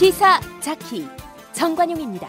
시사 0.00 0.40
자키 0.60 1.06
정관용입니다. 1.52 2.26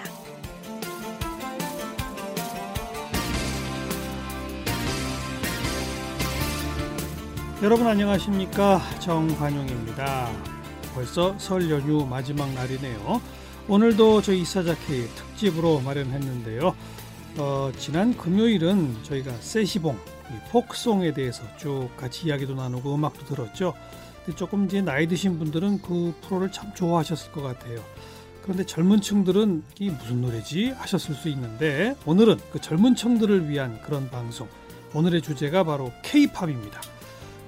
여러분 7.63 7.87
안녕하십니까 7.87 8.81
정관용입니다. 8.99 10.29
벌써 10.93 11.39
설 11.39 11.69
연휴 11.69 12.05
마지막 12.05 12.51
날이네요. 12.53 13.21
오늘도 13.69 14.21
저희 14.21 14.41
이사자키 14.41 15.07
특집으로 15.15 15.79
마련했는데요. 15.79 16.75
어, 17.37 17.71
지난 17.77 18.17
금요일은 18.17 19.01
저희가 19.03 19.31
세시봉, 19.39 19.97
폭송에 20.51 21.13
대해서 21.13 21.43
쭉 21.55 21.87
같이 21.95 22.27
이야기도 22.27 22.53
나누고 22.53 22.93
음악도 22.93 23.23
들었죠. 23.23 23.73
근데 24.25 24.37
조금 24.37 24.65
이제 24.65 24.81
나이 24.81 25.07
드신 25.07 25.39
분들은 25.39 25.81
그 25.81 26.13
프로를 26.21 26.51
참 26.51 26.73
좋아하셨을 26.73 27.31
것 27.31 27.41
같아요. 27.41 27.83
그런데 28.43 28.65
젊은 28.65 29.01
층들은 29.01 29.63
이게 29.79 29.91
무슨 29.91 30.21
노래지 30.21 30.71
하셨을 30.71 31.15
수 31.15 31.29
있는데 31.29 31.95
오늘은 32.05 32.39
그 32.51 32.59
젊은 32.59 32.95
층들을 32.95 33.49
위한 33.49 33.79
그런 33.81 34.09
방송. 34.09 34.47
오늘의 34.93 35.21
주제가 35.21 35.63
바로 35.63 35.91
K-팝입니다. 36.03 36.81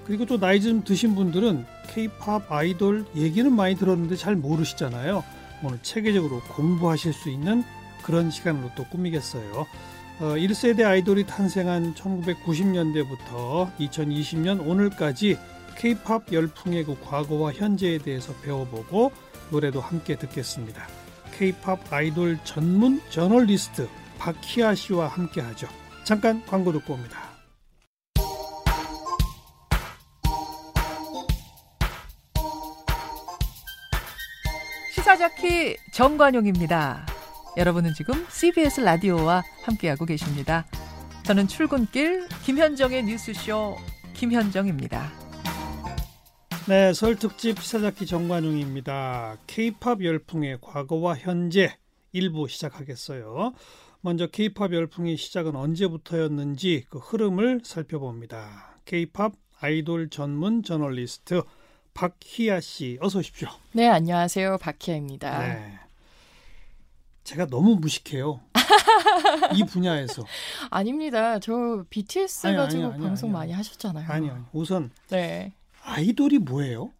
그리고 0.05 0.25
또 0.25 0.39
나이 0.39 0.61
좀 0.61 0.83
드신 0.83 1.15
분들은 1.15 1.65
K-팝 1.93 2.51
아이돌 2.51 3.05
얘기는 3.15 3.51
많이 3.51 3.75
들었는데 3.75 4.15
잘 4.15 4.35
모르시잖아요. 4.35 5.23
오늘 5.63 5.79
체계적으로 5.81 6.41
공부하실 6.41 7.13
수 7.13 7.29
있는 7.29 7.63
그런 8.03 8.29
시간으로 8.29 8.69
또 8.75 8.83
꾸미겠어요. 8.85 9.65
어, 10.19 10.25
1세대 10.35 10.85
아이돌이 10.85 11.25
탄생한 11.25 11.95
1990년대부터 11.95 13.75
2020년 13.77 14.65
오늘까지 14.67 15.37
K-팝 15.77 16.31
열풍의 16.31 16.85
그 16.85 16.99
과거와 17.02 17.53
현재에 17.53 17.97
대해서 17.97 18.33
배워보고 18.41 19.11
노래도 19.49 19.81
함께 19.81 20.15
듣겠습니다. 20.17 20.88
K-팝 21.38 21.91
아이돌 21.91 22.39
전문 22.43 23.02
저널리스트 23.09 23.88
박희아 24.19 24.75
씨와 24.75 25.07
함께 25.07 25.41
하죠. 25.41 25.67
잠깐 26.03 26.45
광고 26.45 26.71
듣고 26.71 26.93
옵니다. 26.93 27.33
시사자키 34.93 35.77
정관용입니다. 35.93 37.05
여러분은 37.58 37.93
지금 37.93 38.25
CBS 38.30 38.81
라디오와 38.81 39.43
함께하고 39.63 40.05
계십니다. 40.05 40.65
저는 41.23 41.47
출근길 41.47 42.27
김현정의 42.43 43.03
뉴스쇼 43.03 43.77
김현정입니다. 44.13 45.22
네, 46.66 46.94
설 46.94 47.17
특집 47.17 47.59
시사자키 47.59 48.06
정관용입니다. 48.06 49.38
K-팝 49.47 50.02
열풍의 50.02 50.59
과거와 50.61 51.17
현재 51.17 51.75
일부 52.14 52.47
시작하겠어요. 52.47 53.53
먼저 54.00 54.28
K-팝 54.28 54.72
열풍의 54.72 55.17
시작은 55.17 55.58
언제부터였는지 55.58 56.86
그 56.89 57.00
흐름을 57.00 57.61
살펴봅니다. 57.66 58.78
K-팝 58.86 59.33
아이돌 59.59 60.09
전문 60.09 60.64
저널리스트 60.64 61.42
박희아 61.94 62.61
씨, 62.61 62.98
어서 63.02 63.20
오십시오. 63.20 63.50
네, 63.73 63.89
안녕하세요. 63.89 64.58
박희아입니다. 64.59 65.39
네. 65.39 65.80
제가 67.25 67.48
너무 67.48 67.75
무식해요. 67.75 68.39
이 69.53 69.64
분야에서. 69.66 70.23
아닙니다. 70.72 71.39
저 71.39 71.83
BTS 71.89 72.48
아니, 72.48 72.55
가지고 72.55 72.83
아니, 72.86 72.94
아니, 72.94 73.03
방송 73.03 73.33
많이 73.33 73.52
하셨잖아요. 73.52 74.05
아니, 74.09 74.30
아니. 74.30 74.44
우선 74.53 74.92
네. 75.09 75.53
아이돌이 75.84 76.39
뭐예요? 76.39 76.92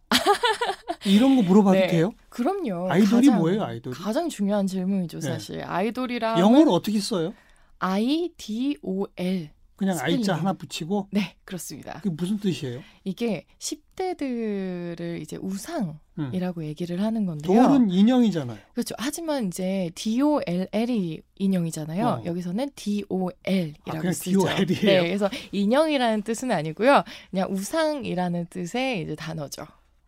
이런 1.06 1.36
거 1.36 1.42
물어봐도 1.42 1.72
네, 1.78 1.86
돼요? 1.88 2.12
그럼요. 2.28 2.90
아이돌이 2.90 3.26
가장, 3.26 3.40
뭐예요, 3.40 3.64
아이돌이? 3.64 3.94
가장 3.96 4.28
중요한 4.28 4.66
질문이죠, 4.66 5.20
네. 5.20 5.26
사실. 5.26 5.58
네. 5.58 5.62
아이돌이라 5.64 6.38
영어로 6.38 6.72
어떻게 6.72 7.00
써요? 7.00 7.34
I 7.78 8.30
D 8.36 8.78
O 8.82 9.06
L. 9.16 9.50
그냥 9.76 9.96
스펠링. 9.96 10.18
I자 10.20 10.34
하나 10.34 10.52
붙이고? 10.52 11.08
네, 11.10 11.36
그렇습니다. 11.44 11.94
그게 11.94 12.10
무슨 12.10 12.38
뜻이에요? 12.38 12.80
이게 13.02 13.44
10대들을 13.58 15.20
이제 15.20 15.36
우상이라고 15.36 16.60
음. 16.60 16.64
얘기를 16.64 17.02
하는 17.02 17.26
건데요. 17.26 17.62
돌은 17.62 17.90
인형이잖아요. 17.90 18.58
그렇죠. 18.72 18.94
하지만 18.98 19.48
이제 19.48 19.90
DOLL이 19.94 21.22
인형이잖아요. 21.36 22.06
어. 22.06 22.22
여기서는 22.24 22.70
DOL이라고 22.76 24.08
아, 24.08 24.12
쓰죠. 24.12 24.40
DOL이에요? 24.40 25.02
네, 25.02 25.08
그래서 25.08 25.28
인형이라는 25.50 26.22
뜻은 26.22 26.52
아니고요. 26.52 27.02
그냥 27.30 27.52
우상이라는 27.52 28.46
뜻의 28.50 29.02
이제 29.02 29.14
단어죠. 29.16 29.66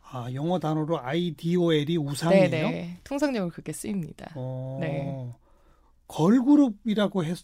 아, 0.09 0.33
영어 0.33 0.60
단어로 0.60 1.00
IDOL이 1.00 1.97
우상이에요? 1.97 2.48
네, 2.48 2.62
네. 2.62 2.97
통상적으로 3.03 3.50
그렇게 3.50 3.72
쓰입니다. 3.72 4.31
어... 4.37 4.78
네. 4.81 5.28
걸그룹이라고 6.06 7.25
했 7.25 7.37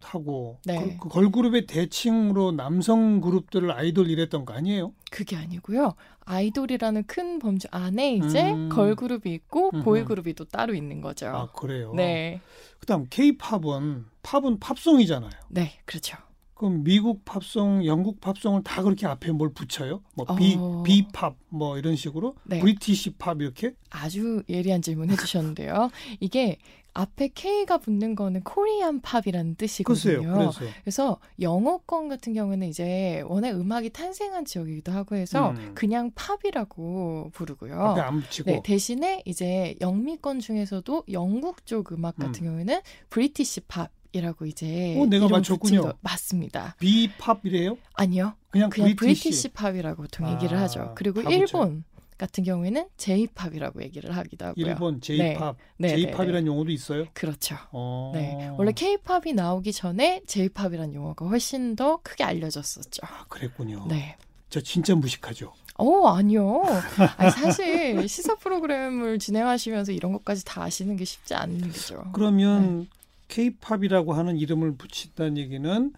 하고 0.00 0.58
네. 0.64 0.96
그, 0.98 1.04
그 1.04 1.08
걸그룹의 1.08 1.66
대칭으로 1.66 2.52
남성 2.52 3.20
그룹들을 3.20 3.70
아이돌 3.70 4.08
이랬던 4.08 4.44
거 4.44 4.54
아니에요? 4.54 4.92
그게 5.10 5.36
아니고요. 5.36 5.94
아이돌이라는 6.20 7.04
큰 7.06 7.38
범주 7.38 7.68
안에 7.70 8.14
이제 8.14 8.52
음. 8.52 8.68
걸그룹이 8.68 9.32
있고 9.32 9.70
음흠. 9.72 9.84
보이그룹이 9.84 10.34
또 10.34 10.44
따로 10.44 10.74
있는 10.74 11.00
거죠. 11.00 11.28
아 11.28 11.50
그래요. 11.52 11.92
네. 11.94 12.40
그다음 12.80 13.06
K-팝은 13.08 14.06
팝은 14.22 14.60
팝송이잖아요. 14.60 15.30
네, 15.48 15.78
그렇죠. 15.84 16.16
그럼 16.58 16.82
미국 16.82 17.24
팝송, 17.24 17.86
영국 17.86 18.20
팝송을 18.20 18.64
다 18.64 18.82
그렇게 18.82 19.06
앞에 19.06 19.30
뭘 19.30 19.52
붙여요? 19.52 20.02
뭐 20.14 20.26
비, 20.36 20.56
어... 20.58 20.82
비팝 20.82 21.36
뭐 21.50 21.78
이런 21.78 21.94
식으로 21.94 22.34
네. 22.42 22.58
British 22.58 23.10
pop 23.10 23.40
이렇게? 23.40 23.74
아주 23.90 24.42
예리한 24.48 24.82
질문 24.82 25.08
해주셨는데요. 25.08 25.90
이게 26.18 26.58
앞에 26.94 27.28
K가 27.28 27.78
붙는 27.78 28.16
거는 28.16 28.40
Korean 28.40 29.00
pop이라는 29.02 29.54
뜻이거든요. 29.54 30.50
글쎄요, 30.50 30.70
그래서 30.82 31.20
영어권 31.40 32.08
같은 32.08 32.34
경우는 32.34 32.66
이제 32.66 33.22
워낙 33.28 33.50
음악이 33.50 33.90
탄생한 33.90 34.44
지역이기도 34.44 34.90
하고 34.90 35.14
해서 35.14 35.50
음. 35.50 35.72
그냥 35.76 36.10
팝이라고 36.16 37.30
부르고요. 37.34 37.80
앞에 37.80 38.00
안 38.00 38.20
붙이고. 38.20 38.50
네, 38.50 38.60
대신에 38.64 39.22
이제 39.26 39.76
영미권 39.80 40.40
중에서도 40.40 41.04
영국 41.12 41.66
쪽 41.66 41.92
음악 41.92 42.16
같은 42.16 42.42
음. 42.42 42.48
경우에는 42.48 42.80
British 43.10 43.60
pop이라고 43.68 44.46
이제 44.46 44.96
어, 45.00 45.06
내가 45.06 45.28
맞췄군요. 45.28 45.94
맞습니다. 46.00 46.76
비팝이래요? 46.78 47.78
아니요. 47.94 48.34
그냥, 48.50 48.70
그냥 48.70 48.96
British. 48.96 49.48
팝이라고 49.48 50.02
보통 50.02 50.26
아, 50.26 50.32
얘기를 50.32 50.58
하죠. 50.58 50.92
그리고 50.96 51.22
일본 51.30 51.84
같은 52.18 52.42
경우에는 52.42 52.88
J-팝이라고 52.96 53.80
얘기를 53.82 54.16
하기도 54.16 54.46
하고요. 54.46 54.66
일본 54.66 55.00
J-팝, 55.00 55.56
네. 55.76 55.88
J-팝이라는 55.88 56.26
네, 56.26 56.32
네, 56.32 56.40
네. 56.40 56.46
용어도 56.46 56.70
있어요? 56.70 57.06
그렇죠. 57.14 57.56
어... 57.70 58.10
네, 58.12 58.50
원래 58.58 58.72
K-팝이 58.72 59.34
나오기 59.34 59.72
전에 59.72 60.22
J-팝이라는 60.26 60.94
용어가 60.94 61.26
훨씬 61.26 61.76
더 61.76 62.00
크게 62.02 62.24
알려졌었죠. 62.24 63.02
아, 63.06 63.24
그랬군요. 63.28 63.86
네. 63.88 64.16
저 64.50 64.60
진짜 64.60 64.94
무식하죠. 64.96 65.52
어, 65.76 66.08
아니요. 66.08 66.64
아니, 67.18 67.30
사실 67.30 68.08
시사 68.08 68.34
프로그램을 68.36 69.20
진행하시면서 69.20 69.92
이런 69.92 70.12
것까지 70.12 70.44
다 70.44 70.64
아시는 70.64 70.96
게 70.96 71.04
쉽지 71.04 71.34
않은 71.34 71.60
일이죠. 71.60 72.10
그러면 72.12 72.80
네. 72.80 72.86
K-팝이라고 73.28 74.12
하는 74.14 74.36
이름을 74.36 74.76
붙인다는 74.76 75.36
얘기는 75.38 75.92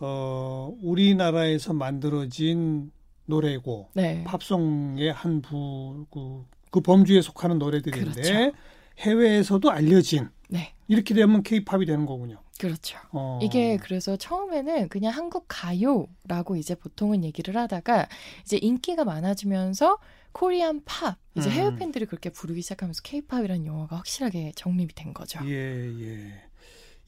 어, 0.00 0.72
우리나라에서 0.82 1.72
만들어진 1.72 2.92
노래고 3.26 3.90
네. 3.94 4.24
팝송의 4.24 5.12
한 5.12 5.42
부 5.42 6.06
그, 6.10 6.44
그 6.70 6.80
범주에 6.80 7.20
속하는 7.20 7.58
노래들인데 7.58 8.22
그렇죠. 8.22 8.56
해외에서도 8.98 9.70
알려진 9.70 10.28
네. 10.48 10.72
이렇게 10.88 11.14
되면 11.14 11.42
케이팝이 11.42 11.84
되는 11.86 12.06
거군요. 12.06 12.40
그렇죠. 12.58 12.98
어. 13.12 13.38
이게 13.42 13.76
그래서 13.76 14.16
처음에는 14.16 14.88
그냥 14.88 15.12
한국 15.12 15.44
가요라고 15.46 16.56
이제 16.56 16.74
보통은 16.74 17.22
얘기를 17.22 17.56
하다가 17.56 18.08
이제 18.42 18.56
인기가 18.56 19.04
많아지면서 19.04 19.98
코리안 20.32 20.82
팝 20.84 21.16
이제 21.36 21.48
음. 21.48 21.52
해외 21.52 21.76
팬들이 21.76 22.06
그렇게 22.06 22.30
부르기 22.30 22.62
시작하면서 22.62 23.02
케이팝이라는 23.02 23.66
용어가 23.66 23.96
확실하게 23.96 24.52
정립이 24.56 24.94
된 24.94 25.14
거죠. 25.14 25.38
예, 25.44 25.52
예. 26.00 26.42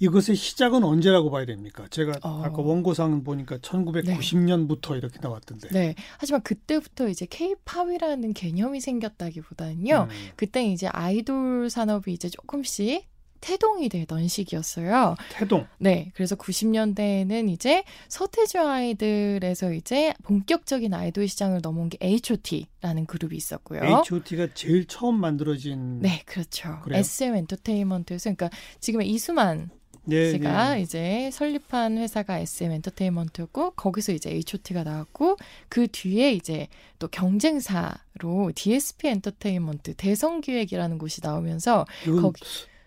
이것의 0.00 0.34
시작은 0.34 0.82
언제라고 0.82 1.30
봐야 1.30 1.44
됩니까? 1.44 1.86
제가 1.90 2.14
어. 2.22 2.42
아까 2.44 2.62
원고상 2.62 3.22
보니까 3.22 3.58
1990년부터 3.58 4.92
네. 4.92 4.98
이렇게 4.98 5.18
나왔던데. 5.20 5.68
네. 5.68 5.94
하지만 6.18 6.42
그때부터 6.42 7.08
이제 7.08 7.26
K-팝이라는 7.26 8.32
개념이 8.32 8.80
생겼다기보다는요. 8.80 10.08
음. 10.10 10.28
그때 10.36 10.64
이제 10.64 10.88
아이돌 10.88 11.68
산업이 11.68 12.12
이제 12.12 12.30
조금씩 12.30 13.08
태동이 13.40 13.88
되던 13.88 14.28
시기였어요. 14.28 15.16
태동. 15.30 15.66
네. 15.78 16.12
그래서 16.14 16.36
90년대에는 16.36 17.48
이제 17.50 17.84
서태지 18.08 18.58
아이들에서 18.58 19.72
이제 19.72 20.14
본격적인 20.22 20.92
아이돌 20.92 21.26
시장을 21.26 21.60
넘어온 21.62 21.88
게 21.88 21.98
H.O.T라는 22.02 23.06
그룹이 23.06 23.36
있었고요. 23.36 23.80
H.O.T가 23.82 24.48
제일 24.54 24.86
처음 24.86 25.16
만들어진 25.20 26.00
네, 26.00 26.22
그렇죠. 26.26 26.80
그래요? 26.82 27.00
SM 27.00 27.34
엔터테인먼트에서 27.34 28.34
그러니까 28.34 28.50
지금의 28.80 29.08
이수만 29.08 29.70
네, 30.10 30.32
제가 30.32 30.74
네. 30.74 30.82
이제 30.82 31.30
설립한 31.32 31.98
회사가 31.98 32.38
SM 32.38 32.70
엔터테인먼트였고 32.72 33.72
거기서 33.72 34.12
이제 34.12 34.30
H.O.T가 34.30 34.84
나왔고 34.84 35.36
그 35.68 35.86
뒤에 35.88 36.32
이제 36.32 36.68
또 36.98 37.08
경쟁사로 37.08 38.52
DSP 38.54 39.08
엔터테인먼트 39.08 39.94
대성기획이라는 39.94 40.98
곳이 40.98 41.20
나오면서 41.22 41.86
거기 42.04 42.42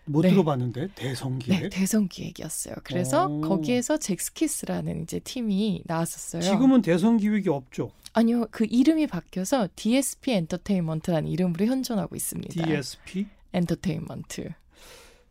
못 0.06 0.22
네. 0.22 0.30
들어봤는데 0.30 0.88
대성기획. 0.94 1.62
네, 1.62 1.68
대성기획이었어요. 1.70 2.74
그래서 2.84 3.26
오. 3.26 3.40
거기에서 3.40 3.96
잭스키스라는 3.96 5.02
이제 5.02 5.18
팀이 5.18 5.82
나왔었어요. 5.86 6.42
지금은 6.42 6.82
대성기획이 6.82 7.48
없죠. 7.48 7.90
아니요, 8.12 8.46
그 8.50 8.66
이름이 8.68 9.06
바뀌어서 9.06 9.68
DSP 9.74 10.32
엔터테인먼트라는 10.32 11.28
이름으로 11.28 11.64
현존하고 11.66 12.14
있습니다. 12.14 12.66
DSP 12.66 13.26
엔터테인먼트. 13.52 14.50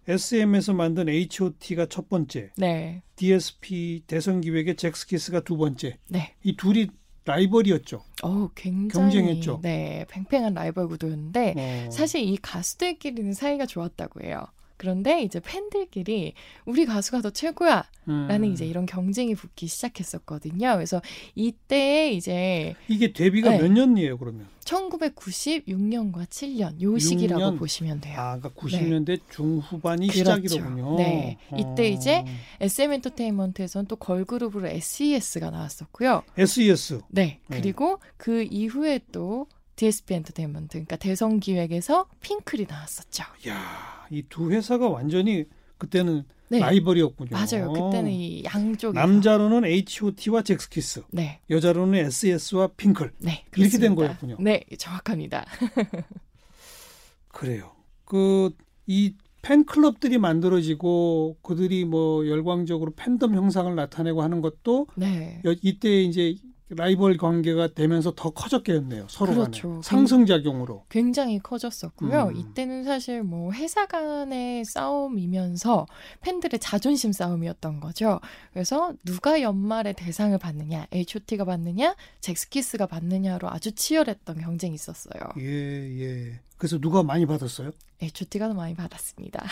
SM에서 0.08 0.74
만든 0.74 1.10
H.O.T가 1.10 1.88
첫 1.88 2.10
번째. 2.10 2.52
네. 2.58 3.02
DSP 3.16 4.04
대성기획의 4.08 4.76
잭스키스가 4.76 5.42
두 5.42 5.58
번째. 5.58 5.98
네. 6.08 6.34
이 6.44 6.56
둘이 6.56 6.88
라이벌이었죠. 7.26 8.04
어, 8.24 8.50
굉장히 8.54 8.90
경쟁했죠. 8.90 9.60
네, 9.64 10.06
팽팽한 10.10 10.54
라이벌 10.54 10.90
구도였는데 10.90 11.54
어. 11.88 11.90
사실 11.90 12.22
이 12.22 12.38
가수들끼리는 12.38 13.34
사이가 13.34 13.66
좋았다고 13.66 14.26
해요. 14.26 14.46
그런데 14.84 15.22
이제 15.22 15.40
팬들끼리 15.40 16.34
우리 16.66 16.86
가수가 16.86 17.22
더 17.22 17.30
최고야! 17.30 17.86
라는 18.06 18.50
음. 18.50 18.52
이제 18.52 18.66
이런 18.66 18.86
경쟁이 18.86 19.34
붙기 19.34 19.68
시작했었거든요. 19.68 20.74
그래서 20.74 21.02
이때 21.36 22.12
이제. 22.12 22.76
이게 22.90 23.14
데뷔가 23.14 23.52
네. 23.52 23.60
몇 23.60 23.72
년이에요, 23.72 24.18
그러면? 24.18 24.46
1996년과 24.66 26.26
7년, 26.28 26.82
요 26.82 26.98
시기라고 26.98 27.56
6년? 27.56 27.60
보시면 27.60 28.02
돼요. 28.02 28.20
아, 28.20 28.38
그러니까 28.38 28.50
90년대 28.62 29.06
네. 29.06 29.18
중후반이 29.32 30.08
그렇죠. 30.10 30.42
시작이로군요. 30.42 30.98
네. 30.98 31.38
이때 31.58 31.84
어. 31.84 31.86
이제 31.86 32.26
SM 32.60 32.92
엔터테인먼트에서는 32.92 33.86
또 33.88 33.96
걸그룹으로 33.96 34.68
SES가 34.68 35.50
나왔었고요. 35.50 36.24
SES. 36.38 37.00
네. 37.08 37.40
네. 37.48 37.58
그리고 37.58 38.00
그 38.18 38.44
이후에 38.52 39.00
또 39.14 39.48
DSP 39.75 40.14
엔터테인먼트, 40.16 40.70
그러니까 40.74 40.96
대성 40.98 41.40
기획에서 41.40 42.08
핑클이 42.22 42.66
나왔었죠. 42.70 43.24
야, 43.48 44.06
이 44.12 44.24
두 44.30 44.52
회사가 44.52 44.90
완전히 44.90 45.46
그때는 45.78 46.24
네. 46.50 46.60
라이벌이었군요. 46.60 47.30
맞아요. 47.31 47.72
그때는 47.74 48.12
이 48.12 48.44
양쪽 48.44 48.94
남자로는 48.94 49.66
H.O.T와 49.66 50.44
잭스키스, 50.44 51.04
네. 51.12 51.40
여자로는 51.50 52.06
S.E.S와 52.06 52.68
핑클. 52.78 53.12
네, 53.20 53.44
이렇게 53.58 53.78
된 53.80 53.96
거였군요. 53.96 54.38
네, 54.40 54.64
정확합니다. 54.78 55.46
그래요. 57.30 57.72
그 58.06 58.52
이 58.86 59.16
팬클럽들이 59.42 60.18
만들어지고 60.18 61.38
그들이 61.42 61.86
뭐 61.86 62.28
열광적으로 62.28 62.92
팬덤 62.96 63.34
형상을 63.34 63.74
나타내고 63.74 64.22
하는 64.22 64.42
것도 64.42 64.88
네. 64.96 65.42
이때 65.62 66.02
이제 66.02 66.36
라이벌 66.69 67.18
관계가 67.18 67.74
되면서 67.74 68.13
더 68.15 68.30
커졌겠네요. 68.31 69.06
서로 69.10 69.33
그렇죠. 69.33 69.69
간에 69.69 69.81
상승작용으로. 69.83 70.86
굉장히 70.89 71.39
커졌었고요. 71.39 72.30
음. 72.30 72.38
이때는 72.38 72.83
사실 72.83 73.21
뭐 73.24 73.51
회사 73.51 73.86
간의 73.86 74.65
싸움이면서 74.65 75.86
팬들의 76.21 76.60
자존심 76.60 77.12
싸움이었던 77.12 77.80
거죠. 77.80 78.19
그래서 78.54 78.94
누가 79.06 79.42
연말에 79.42 79.94
대상을 79.94 80.38
받느냐, 80.38 80.88
H.O.T가 80.92 81.45
받느냐, 81.45 81.95
잭스키스가 82.21 82.88
받느냐로 82.88 83.50
아주 83.50 83.71
치열했던 83.74 84.39
경쟁이 84.39 84.75
있었어요. 84.75 85.21
예, 85.39 86.00
예. 86.00 86.39
그래서 86.57 86.80
누가 86.80 87.04
많이 87.04 87.25
받았어요? 87.25 87.71
H.O.T가 88.01 88.48
더 88.48 88.54
많이 88.54 88.74
받았습니다. 88.74 89.45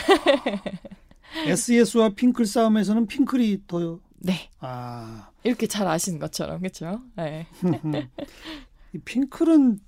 SES와 1.45 2.09
핑클 2.09 2.45
싸움에서는 2.45 3.07
핑클이 3.07 3.63
더 3.67 3.99
네. 4.23 4.50
아. 4.59 5.29
이렇게 5.44 5.68
잘 5.68 5.88
아시는 5.88 6.19
것처럼, 6.19 6.59
그렇죠? 6.59 7.01
네. 7.15 7.47
이 8.94 8.97
핑클은 9.00 9.79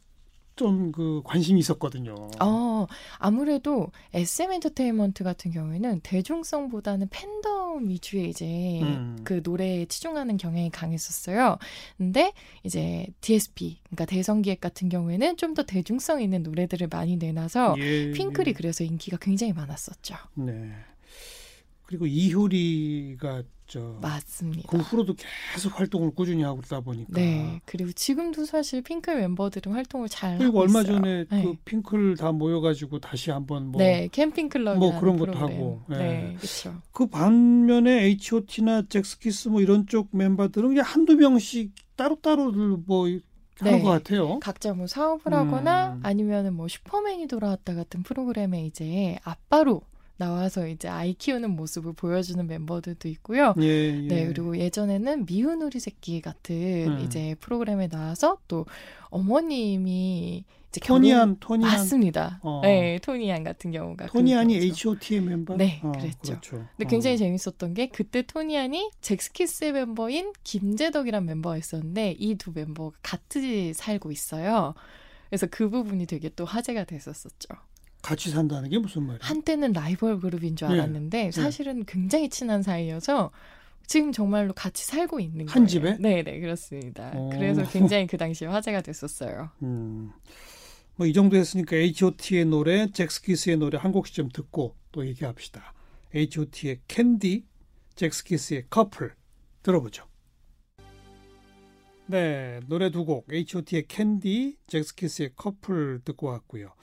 좀 0.55 0.91
그 0.91 1.21
관심이 1.25 1.59
있었거든요. 1.59 2.13
어, 2.39 2.85
아무래도 3.17 3.87
SM 4.13 4.51
엔터테인먼트 4.53 5.23
같은 5.23 5.49
경우에는 5.49 6.01
대중성보다는 6.03 7.07
팬덤 7.09 7.89
위주의 7.89 8.29
이제 8.29 8.79
음. 8.83 9.17
그 9.23 9.41
노래에 9.43 9.85
치중하는 9.87 10.37
경향이 10.37 10.69
강했었어요. 10.69 11.57
근데 11.97 12.33
이제 12.63 13.07
DSP, 13.21 13.79
그러니까 13.85 14.05
대성 14.05 14.43
기획 14.43 14.61
같은 14.61 14.89
경우에는 14.89 15.37
좀 15.37 15.53
더 15.55 15.63
대중성 15.63 16.21
있는 16.21 16.43
노래들을 16.43 16.87
많이 16.91 17.17
내놔서 17.17 17.75
예, 17.79 18.11
핑클이 18.11 18.49
예. 18.49 18.53
그래서 18.53 18.83
인기가 18.83 19.17
굉장히 19.17 19.53
많았었죠. 19.53 20.15
네. 20.35 20.71
그리고 21.85 22.05
이효리가 22.07 23.43
저 23.73 23.97
맞습니다. 24.01 24.69
그 24.69 24.77
후로도 24.77 25.15
계속 25.51 25.79
활동을 25.79 26.11
꾸준히 26.11 26.43
하고 26.43 26.57
그러다 26.57 26.81
보니까 26.81 27.11
네 27.13 27.59
그리고 27.65 27.91
지금도 27.91 28.45
사실 28.45 28.83
핑클 28.83 29.15
멤버들은 29.15 29.71
활동을 29.73 30.09
잘 30.09 30.37
그리고 30.37 30.59
얼마 30.59 30.81
있어요. 30.81 30.97
전에 30.97 31.23
그 31.23 31.35
네. 31.35 31.43
그 31.43 31.55
핑클 31.65 32.17
다 32.17 32.31
모여가지고 32.31 32.99
다시 32.99 33.31
한번 33.31 33.65
뭐 33.65 33.81
네, 33.81 34.09
캠핑 34.11 34.49
클럽 34.49 34.77
뭐 34.77 34.99
그런 34.99 35.17
것도 35.17 35.33
하고 35.33 35.81
네, 35.89 35.97
네 35.97 36.35
그렇죠. 36.37 36.81
그 36.91 37.07
반면에 37.07 38.03
H.O.T나 38.03 38.83
잭스키스 38.89 39.47
뭐 39.47 39.59
이런 39.59 39.87
쪽 39.87 40.09
멤버들은 40.11 40.69
그냥 40.69 40.85
한두 40.85 41.15
명씩 41.15 41.71
따로따로들 41.95 42.77
뭐 42.85 43.07
하는 43.59 43.77
네. 43.77 43.81
것 43.81 43.89
같아요. 43.89 44.39
각자 44.39 44.73
뭐 44.73 44.85
사업을 44.85 45.33
하거나 45.33 45.93
음. 45.93 45.99
아니면은 46.03 46.53
뭐 46.53 46.67
슈퍼맨이 46.67 47.25
돌아왔다 47.25 47.73
같은 47.73 48.03
프로그램에 48.03 48.67
이제 48.67 49.17
아빠로 49.23 49.81
나와서 50.23 50.67
이제 50.67 50.87
아이 50.87 51.13
키우는 51.13 51.49
모습을 51.51 51.93
보여주는 51.93 52.45
멤버들도 52.45 53.07
있고요. 53.09 53.53
예, 53.59 53.63
예. 53.65 53.91
네, 54.07 54.27
그리고 54.27 54.57
예전에는 54.57 55.25
미운 55.25 55.61
우리 55.61 55.79
새끼 55.79 56.21
같은 56.21 56.55
음. 56.55 56.99
이제 57.03 57.35
프로그램에 57.39 57.87
나와서 57.89 58.37
또 58.47 58.65
어머님이 59.09 60.43
이제 60.69 60.81
토니안, 60.83 61.37
토니안 61.39 61.71
맞습니다. 61.71 62.39
어. 62.41 62.61
네, 62.63 62.97
토니안 63.03 63.43
같은 63.43 63.71
경우가 63.71 64.07
토니안이 64.07 64.55
H.O.T의 64.55 65.21
멤버? 65.21 65.55
네, 65.55 65.79
어, 65.83 65.91
그랬죠. 65.91 66.17
그렇죠. 66.39 66.67
근데 66.77 66.89
굉장히 66.89 67.15
어. 67.15 67.17
재밌었던 67.17 67.73
게 67.75 67.87
그때 67.89 68.23
토니안이 68.23 68.91
잭스키스의 69.01 69.73
멤버인 69.73 70.33
김재덕이란 70.43 71.25
멤버가 71.25 71.57
있었는데 71.57 72.15
이 72.17 72.35
두 72.35 72.51
멤버가 72.53 72.97
같이 73.03 73.73
살고 73.73 74.11
있어요. 74.11 74.73
그래서 75.29 75.47
그 75.49 75.69
부분이 75.69 76.05
되게 76.07 76.29
또 76.29 76.45
화제가 76.45 76.85
됐었었죠. 76.85 77.49
같이 78.03 78.29
산다는 78.29 78.69
게 78.69 78.77
무슨 78.77 79.01
말이에요? 79.03 79.19
한때는 79.21 79.73
라이벌 79.73 80.19
그룹인 80.19 80.55
줄 80.55 80.67
네. 80.67 80.73
알았는데 80.75 81.23
네. 81.23 81.31
사실은 81.31 81.85
굉장히 81.85 82.29
친한 82.29 82.61
사이여서 82.61 83.31
지금 83.87 84.11
정말로 84.11 84.53
같이 84.53 84.85
살고 84.85 85.19
있는 85.19 85.47
한 85.47 85.53
거예요. 85.63 85.67
집에? 85.67 85.97
네, 85.99 86.21
네, 86.21 86.39
그렇습니다. 86.39 87.11
오. 87.17 87.29
그래서 87.29 87.63
굉장히 87.71 88.05
그 88.05 88.17
당시에 88.17 88.47
화제가 88.47 88.81
됐었어요. 88.81 89.49
음. 89.63 90.11
뭐 90.95 91.07
이 91.07 91.13
정도 91.13 91.35
했으니까 91.37 91.75
H.O.T의 91.75 92.45
노래, 92.45 92.91
젝스키스의 92.91 93.57
노래 93.57 93.79
한 93.79 93.91
곡씩 93.91 94.13
좀 94.13 94.29
듣고 94.29 94.75
또 94.91 95.05
얘기합시다. 95.07 95.73
H.O.T의 96.13 96.81
캔디, 96.87 97.45
젝스키스의 97.95 98.65
커플 98.69 99.13
들어보죠. 99.63 100.05
네, 102.05 102.59
노래 102.67 102.91
두 102.91 103.05
곡 103.05 103.31
H.O.T의 103.33 103.85
캔디, 103.87 104.57
젝스키스의 104.67 105.31
커플 105.35 105.99
듣고 106.05 106.27
왔고요. 106.27 106.73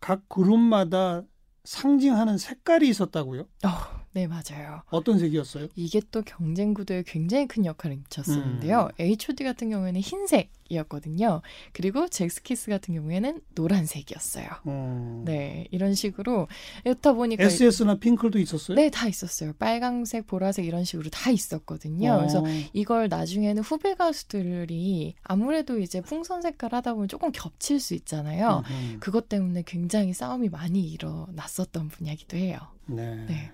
각 0.00 0.28
그룹마다 0.28 1.22
상징하는 1.64 2.38
색깔이 2.38 2.88
있었다고요? 2.88 3.42
어, 3.42 3.99
네, 4.12 4.26
맞아요. 4.26 4.82
어떤 4.90 5.20
색이었어요? 5.20 5.68
이게 5.76 6.00
또 6.10 6.22
경쟁 6.22 6.74
구도에 6.74 7.04
굉장히 7.06 7.46
큰 7.46 7.64
역할을 7.64 7.96
미쳤었는데요. 7.98 8.90
음. 8.98 9.04
H.O.T 9.04 9.44
같은 9.44 9.70
경우에는 9.70 10.00
흰색이었거든요. 10.00 11.42
그리고 11.72 12.08
잭스키스 12.08 12.70
같은 12.70 12.94
경우에는 12.94 13.40
노란색이었어요. 13.54 14.48
음. 14.66 15.22
네, 15.24 15.68
이런 15.70 15.94
식으로 15.94 16.48
그렇다 16.82 17.12
보니까 17.12 17.44
S.S.나 17.44 18.00
핑클도 18.00 18.40
있었어요? 18.40 18.74
네, 18.74 18.90
다 18.90 19.06
있었어요. 19.06 19.52
빨강색, 19.60 20.26
보라색 20.26 20.64
이런 20.64 20.82
식으로 20.82 21.08
다 21.10 21.30
있었거든요. 21.30 22.12
어. 22.12 22.18
그래서 22.18 22.44
이걸 22.72 23.08
나중에는 23.08 23.62
후배 23.62 23.94
가수들이 23.94 25.14
아무래도 25.22 25.78
이제 25.78 26.00
풍선 26.00 26.42
색깔 26.42 26.74
하다 26.74 26.94
보면 26.94 27.06
조금 27.06 27.30
겹칠 27.30 27.78
수 27.78 27.94
있잖아요. 27.94 28.64
음. 28.70 28.96
그것 28.98 29.28
때문에 29.28 29.62
굉장히 29.64 30.12
싸움이 30.12 30.48
많이 30.48 30.82
일어났었던 30.90 31.88
분야기도 31.88 32.36
해요. 32.36 32.58
네. 32.86 33.14
네. 33.28 33.52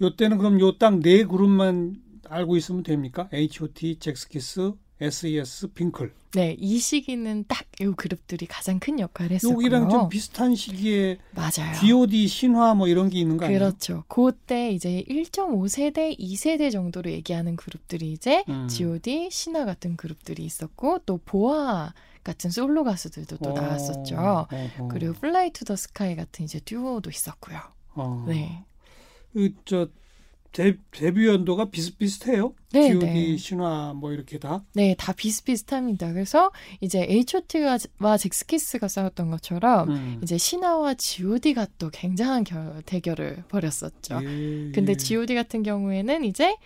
요때는 0.00 0.38
그럼 0.38 0.60
요 0.60 0.78
딱 0.78 1.00
네 1.00 1.24
그룹만 1.24 1.96
알고 2.28 2.56
있으면 2.56 2.82
됩니까? 2.82 3.28
H.O.T, 3.32 3.98
잭스키스, 4.00 4.72
S.E.S, 5.00 5.68
핑클. 5.72 6.12
네, 6.34 6.54
이 6.58 6.78
시기는 6.78 7.44
딱 7.48 7.83
이 7.83 7.92
그룹들이 7.96 8.46
가장 8.46 8.78
큰 8.78 9.00
역할을 9.00 9.36
했었고요. 9.36 9.54
여기랑 9.56 9.88
좀 9.88 10.08
비슷한 10.10 10.54
시기에 10.54 11.18
맞아요. 11.34 11.74
G.O.D 11.80 12.28
신화 12.28 12.74
뭐 12.74 12.86
이런 12.86 13.08
게 13.08 13.18
있는 13.20 13.38
거 13.38 13.46
아니에요? 13.46 13.58
그렇죠. 13.60 14.04
그때 14.08 14.70
이제 14.72 15.04
1.5세대, 15.08 16.18
2세대 16.18 16.70
정도로 16.70 17.10
얘기하는 17.12 17.56
그룹들이 17.56 18.12
이제 18.12 18.44
음. 18.48 18.68
G.O.D 18.68 19.30
신화 19.30 19.64
같은 19.64 19.96
그룹들이 19.96 20.44
있었고 20.44 20.98
또 21.06 21.18
보아 21.24 21.94
같은 22.24 22.50
솔로 22.50 22.84
가수들도 22.84 23.38
또 23.38 23.50
어, 23.50 23.52
나왔었죠. 23.54 24.16
어, 24.16 24.48
어. 24.80 24.88
그리고 24.88 25.14
Fly 25.14 25.50
to 25.52 25.64
the 25.64 25.76
Sky 25.76 26.14
같은 26.14 26.44
이제 26.44 26.60
듀오도 26.60 27.08
있었고요. 27.08 27.58
어. 27.94 28.24
네. 28.28 28.64
그저 29.32 29.88
데, 30.52 30.76
데뷔 30.90 31.26
연도가 31.26 31.66
비슷비슷해요. 31.66 32.54
네, 32.72 32.88
G.O.D, 32.88 33.06
네. 33.06 33.36
신화 33.36 33.92
뭐 33.94 34.12
이렇게 34.12 34.38
다. 34.38 34.64
네, 34.72 34.94
다 34.98 35.12
비슷비슷합니다. 35.12 36.12
그래서 36.12 36.50
이제 36.80 37.06
H.O.T와 37.08 38.16
잭스키스가 38.16 38.88
싸웠던 38.88 39.30
것처럼 39.30 39.90
음. 39.90 40.20
이제 40.22 40.38
신화와 40.38 40.94
G.O.D가 40.94 41.66
또 41.78 41.90
굉장한 41.90 42.44
결, 42.44 42.82
대결을 42.86 43.44
벌였었죠. 43.48 44.20
예, 44.22 44.72
근데 44.72 44.92
예. 44.92 44.96
G.O.D 44.96 45.34
같은 45.34 45.62
경우에는 45.62 46.24
이제 46.24 46.56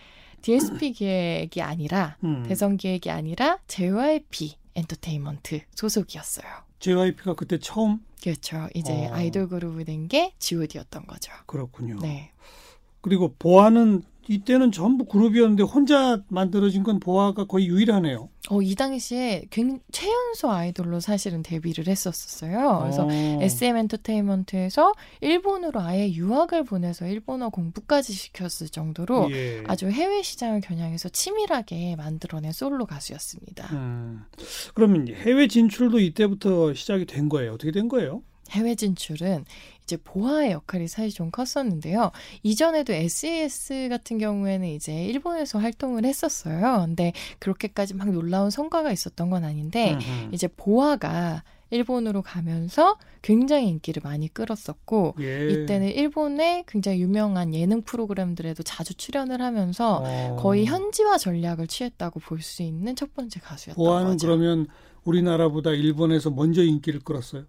DSP 0.43 0.93
기획이 0.93 1.63
아니라 1.63 2.17
음. 2.25 2.45
대성 2.47 2.77
기획이 2.77 3.11
아니라 3.11 3.59
JYP 3.69 4.57
엔터테인먼트 4.75 5.61
소속이었어요. 5.75 6.72
JYP가 6.83 7.35
그때 7.35 7.59
처음 7.59 8.01
그렇죠. 8.23 8.69
이제 8.75 9.07
어. 9.07 9.15
아이돌 9.15 9.49
그룹이 9.49 9.85
된 9.85 10.09
게 10.09 10.33
G.O.D였던 10.41 11.07
거죠. 11.07 11.33
그렇군요. 11.47 11.99
네. 12.01 12.33
그리고 13.01 13.35
보아는 13.39 14.03
이때는 14.29 14.73
전부 14.73 15.05
그룹이었는데 15.05 15.63
혼자 15.65 16.23
만들어진 16.29 16.83
건 16.83 17.01
보아가 17.01 17.45
거의 17.45 17.67
유일하네요. 17.67 18.29
어, 18.51 18.63
이 18.63 18.75
당시에 18.75 19.45
최연소 19.91 20.51
아이돌로 20.51 21.01
사실은 21.01 21.43
데뷔를 21.43 21.87
했었어요. 21.87 22.81
그래서 22.83 23.07
어. 23.07 23.09
SM 23.11 23.77
엔터테인먼트에서 23.77 24.93
일본으로 25.21 25.81
아예 25.81 26.11
유학을 26.13 26.65
보내서 26.65 27.07
일본어 27.07 27.51
공부까지 27.51 28.13
시켰을 28.13 28.69
정도로 28.71 29.31
예. 29.33 29.63
아주 29.67 29.89
해외 29.89 30.23
시장을 30.23 30.61
겨냥해서 30.61 31.09
치밀하게 31.09 31.97
만들어낸 31.97 32.53
솔로 32.53 32.87
가수였습니다. 32.87 33.69
음. 33.73 34.25
그러면 34.75 35.09
해외 35.09 35.49
진출도 35.49 36.01
이때부터 36.01 36.75
시작이 36.75 37.07
된 37.07 37.29
거예요. 37.29 37.55
어떻게 37.55 37.71
된 37.71 37.89
거예요? 37.89 38.23
해외 38.51 38.75
진출은 38.75 39.45
이제 39.93 39.99
보아의 40.03 40.53
역할이 40.53 40.89
사실 40.89 41.11
좀 41.11 41.31
컸었는데요. 41.31 42.13
이전에도 42.43 42.93
SES 42.95 43.89
같은 43.91 44.17
경우에는 44.19 44.67
이제 44.69 45.05
일본에서 45.05 45.59
활동을 45.59 46.05
했었어요. 46.07 46.85
근데 46.87 47.13
그렇게까지 47.39 47.95
막 47.95 48.11
놀라운 48.11 48.51
성과가 48.51 48.91
있었던 48.91 49.29
건 49.29 49.45
아닌데 49.45 49.93
음흠. 49.93 50.35
이제 50.35 50.49
보아가 50.49 51.43
일본으로 51.71 52.21
가면서 52.23 52.99
굉장히 53.23 53.69
인기를 53.69 54.03
많이 54.05 54.29
끌었었고 54.29 55.15
예. 55.21 55.49
이때는 55.49 55.89
일본의 55.89 56.65
굉장히 56.67 57.01
유명한 57.01 57.55
예능 57.55 57.81
프로그램들에도 57.83 58.63
자주 58.63 58.95
출연을 58.95 59.41
하면서 59.41 60.03
어. 60.05 60.37
거의 60.39 60.67
현지화 60.67 61.17
전략을 61.19 61.67
취했다고 61.67 62.21
볼 62.21 62.43
수 62.43 62.63
있는 62.63 62.95
첫 62.97 63.15
번째 63.15 63.41
가수였던 63.41 63.83
보아는 63.83 64.11
거죠. 64.13 64.27
그러면 64.27 64.67
우리나라보다 65.05 65.71
일본에서 65.71 66.31
먼저 66.31 66.63
인기를 66.63 67.01
끌었어요. 67.01 67.45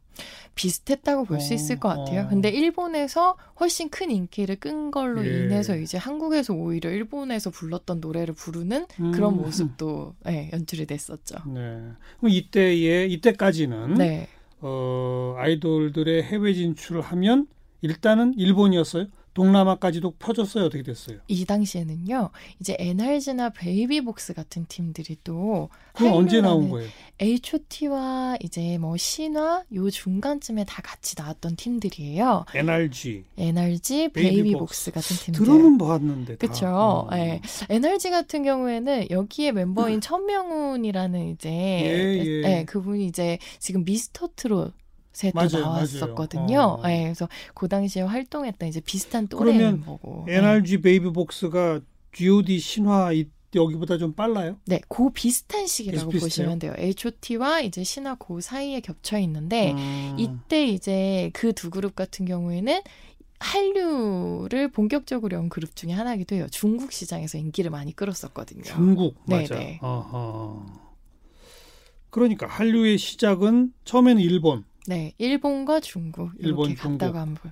비슷했다고 0.56 1.26
볼수 1.26 1.54
어, 1.54 1.56
있을 1.56 1.80
것 1.80 1.90
같아요. 1.90 2.22
어. 2.22 2.28
근데 2.30 2.50
일본에서 2.50 3.36
훨씬 3.60 3.90
큰 3.90 4.12
인기를 4.12 4.58
끈 4.58 4.92
걸로 4.92 5.26
예. 5.26 5.44
인해서 5.44 5.76
이제 5.76 5.98
한국에서 5.98 6.54
오히려 6.54 6.92
일본에서 6.92 7.50
불렀던 7.50 8.00
노래를 8.02 8.34
부르는 8.36 8.86
음. 9.00 9.12
그런 9.12 9.38
모습도 9.38 10.16
네, 10.26 10.50
연출이 10.54 10.86
됐었죠. 10.86 11.38
네. 11.48 11.92
그럼 12.20 12.32
이때에 12.32 13.08
이때까지는 13.08 13.96
네. 13.96 14.28
어, 14.62 15.36
아이돌들의 15.38 16.24
해외 16.24 16.54
진출을 16.54 17.02
하면 17.02 17.48
일단은 17.82 18.34
일본이었어요. 18.38 19.08
동남아까지도 19.34 20.12
퍼졌어요. 20.20 20.66
어떻게 20.66 20.84
됐어요? 20.84 21.18
이 21.28 21.46
당시에는요. 21.46 22.30
이제 22.60 22.76
NRG나 22.80 23.50
베이비복스 23.50 24.34
같은 24.34 24.66
팀들이 24.68 25.18
또 25.24 25.70
그건 25.94 26.14
언제 26.14 26.42
나온 26.42 26.70
거예요? 26.70 26.90
H.O.T.와 27.20 28.38
이제 28.42 28.78
뭐 28.78 28.98
신화 28.98 29.64
요 29.74 29.90
중간쯤에 29.90 30.66
다 30.66 30.82
같이 30.82 31.16
나왔던 31.18 31.56
팀들이에요. 31.56 32.46
NRG, 32.54 33.24
NRG, 33.38 34.10
베이비복스 34.10 34.92
같은 34.92 35.16
팀들. 35.16 35.46
들어는 35.46 35.78
봤는데. 35.78 36.36
그렇죠. 36.38 36.68
어. 36.68 37.08
네. 37.12 37.42
NRG 37.70 38.10
같은 38.10 38.44
경우에는 38.44 39.10
여기에 39.10 39.52
멤버인 39.54 40.02
천명훈이라는 40.02 41.30
이제 41.30 41.50
예, 41.50 42.26
예. 42.26 42.42
네, 42.42 42.66
그분이 42.66 43.06
이제 43.06 43.38
지금 43.60 43.84
미스터 43.86 44.30
트롯 44.36 44.74
맞아요, 45.34 45.66
나왔었거든요. 45.66 46.60
어. 46.60 46.88
네, 46.88 47.04
그래서 47.04 47.30
그 47.54 47.68
당시에 47.68 48.04
활동했던 48.04 48.70
이제 48.70 48.80
비슷한 48.80 49.28
또래 49.28 49.58
멤버고. 49.58 50.26
NRG 50.28 50.78
네. 50.78 50.82
베이비복스가 50.82 51.82
G.O.D 52.12 52.60
신화 52.60 53.12
여기보다 53.56 53.98
좀 53.98 54.14
빨라요? 54.14 54.58
네, 54.66 54.82
그 54.88 55.12
비슷한 55.12 55.68
시기라고 55.68 56.12
보시면 56.12 56.60
돼요. 56.60 56.74
H.O.T와 56.78 57.62
이제 57.62 57.84
신화 57.84 58.16
그 58.16 58.42
사이에 58.42 58.80
겹쳐 58.80 59.20
있는데 59.20 59.74
음. 59.74 60.16
이때 60.18 60.66
이제 60.66 61.30
그 61.34 61.54
두 61.54 61.70
그룹 61.70 61.96
같은 61.96 62.26
경우에는 62.26 62.82
한류를 63.40 64.70
본격적으로 64.72 65.38
연 65.38 65.50
그룹 65.50 65.76
중에 65.76 65.92
하나이기도 65.92 66.36
해요. 66.36 66.48
중국 66.50 66.92
시장에서 66.92 67.38
인기를 67.38 67.72
많이 67.72 67.94
끌었었거든요. 67.96 68.64
중국 68.64 69.16
네, 69.28 69.42
맞아. 69.42 69.56
네. 69.56 69.80
그러니까 72.10 72.48
한류의 72.48 72.98
시작은 72.98 73.74
처음에는 73.86 74.22
일본, 74.22 74.66
네, 74.88 75.14
일본과 75.18 75.80
중국 75.80 76.32
일본, 76.40 76.70
이렇게 76.70 76.82
중국. 76.82 76.98
갔다가 77.00 77.22
한 77.22 77.36
번. 77.36 77.52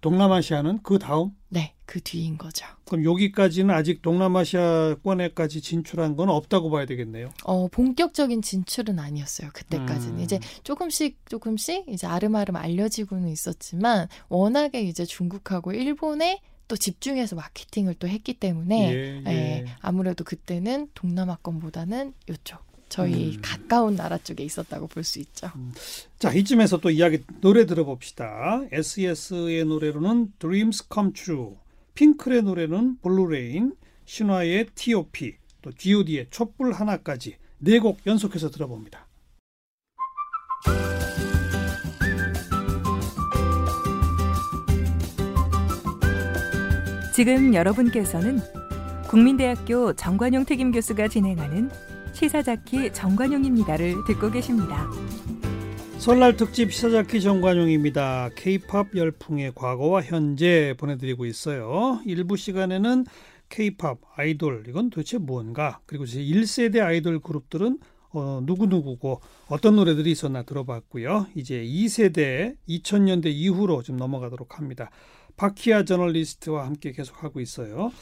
동남아시아는 0.00 0.80
그 0.82 0.98
다음? 0.98 1.32
네, 1.50 1.74
그 1.84 2.00
뒤인 2.00 2.38
거죠. 2.38 2.64
그럼 2.86 3.04
여기까지는 3.04 3.74
아직 3.74 4.00
동남아시아권에까지 4.00 5.60
진출한 5.60 6.16
건 6.16 6.30
없다고 6.30 6.70
봐야 6.70 6.86
되겠네요. 6.86 7.30
어, 7.44 7.68
본격적인 7.68 8.40
진출은 8.40 8.98
아니었어요. 8.98 9.50
그때까지는 9.52 10.16
음. 10.16 10.20
이제 10.20 10.40
조금씩 10.62 11.18
조금씩 11.28 11.84
이제 11.88 12.06
아름아름 12.06 12.56
알려지고는 12.56 13.28
있었지만 13.28 14.08
워낙에 14.28 14.80
이제 14.82 15.04
중국하고 15.04 15.72
일본에 15.72 16.40
또 16.66 16.76
집중해서 16.76 17.36
마케팅을 17.36 17.94
또 17.94 18.08
했기 18.08 18.32
때문에 18.32 18.92
예, 18.94 19.22
예. 19.26 19.30
예, 19.30 19.64
아무래도 19.80 20.24
그때는 20.24 20.88
동남아권보다는 20.94 22.14
이쪽 22.30 22.69
저희 22.90 23.36
음. 23.36 23.40
가까운 23.40 23.96
나라 23.96 24.18
쪽에 24.18 24.44
있었다고 24.44 24.88
볼 24.88 25.02
수 25.04 25.18
있죠. 25.20 25.50
음. 25.56 25.72
자 26.18 26.30
이쯤에서 26.32 26.78
또 26.80 26.90
이야기 26.90 27.22
노래 27.40 27.64
들어봅시다. 27.64 28.64
SES의 28.70 29.64
노래로는 29.64 30.34
Dreams 30.38 30.84
Come 30.92 31.12
True, 31.14 31.54
핑클의 31.94 32.42
노래는 32.42 32.98
Blue 33.00 33.33
Rain, 33.33 33.74
신화의 34.04 34.66
T.O.P, 34.74 35.36
또 35.62 35.72
G.O.D의 35.72 36.26
촛불 36.30 36.72
하나까지 36.72 37.36
네 37.58 37.78
곡 37.78 38.00
연속해서 38.06 38.50
들어봅니다. 38.50 39.06
지금 47.14 47.54
여러분께서는 47.54 48.40
국민대학교 49.08 49.92
정관용 49.94 50.44
특임 50.44 50.70
교수가 50.72 51.08
진행하는 51.08 51.70
시사자키 52.20 52.92
정관용입니다를 52.92 54.04
듣고 54.06 54.30
계십니다. 54.30 54.90
설날 55.96 56.36
특집 56.36 56.70
시사자키 56.70 57.22
정관용입니다. 57.22 58.28
K-팝 58.36 58.94
열풍의 58.94 59.52
과거와 59.54 60.02
현재 60.02 60.74
보내드리고 60.76 61.24
있어요. 61.24 61.98
일부 62.04 62.36
시간에는 62.36 63.06
K-팝 63.48 64.00
아이돌 64.16 64.64
이건 64.68 64.90
도대체 64.90 65.16
뭔가 65.16 65.80
그리고 65.86 66.04
제 66.04 66.20
1세대 66.20 66.82
아이돌 66.82 67.20
그룹들은 67.20 67.78
어, 68.10 68.42
누구누구고 68.44 69.22
어떤 69.48 69.76
노래들이 69.76 70.10
있었나 70.10 70.42
들어봤고요. 70.42 71.28
이제 71.34 71.64
2세대 71.64 72.56
2000년대 72.68 73.28
이후로 73.28 73.82
좀 73.82 73.96
넘어가도록 73.96 74.58
합니다. 74.58 74.90
바키아 75.38 75.86
저널리스트와 75.86 76.66
함께 76.66 76.92
계속하고 76.92 77.40
있어요. 77.40 77.92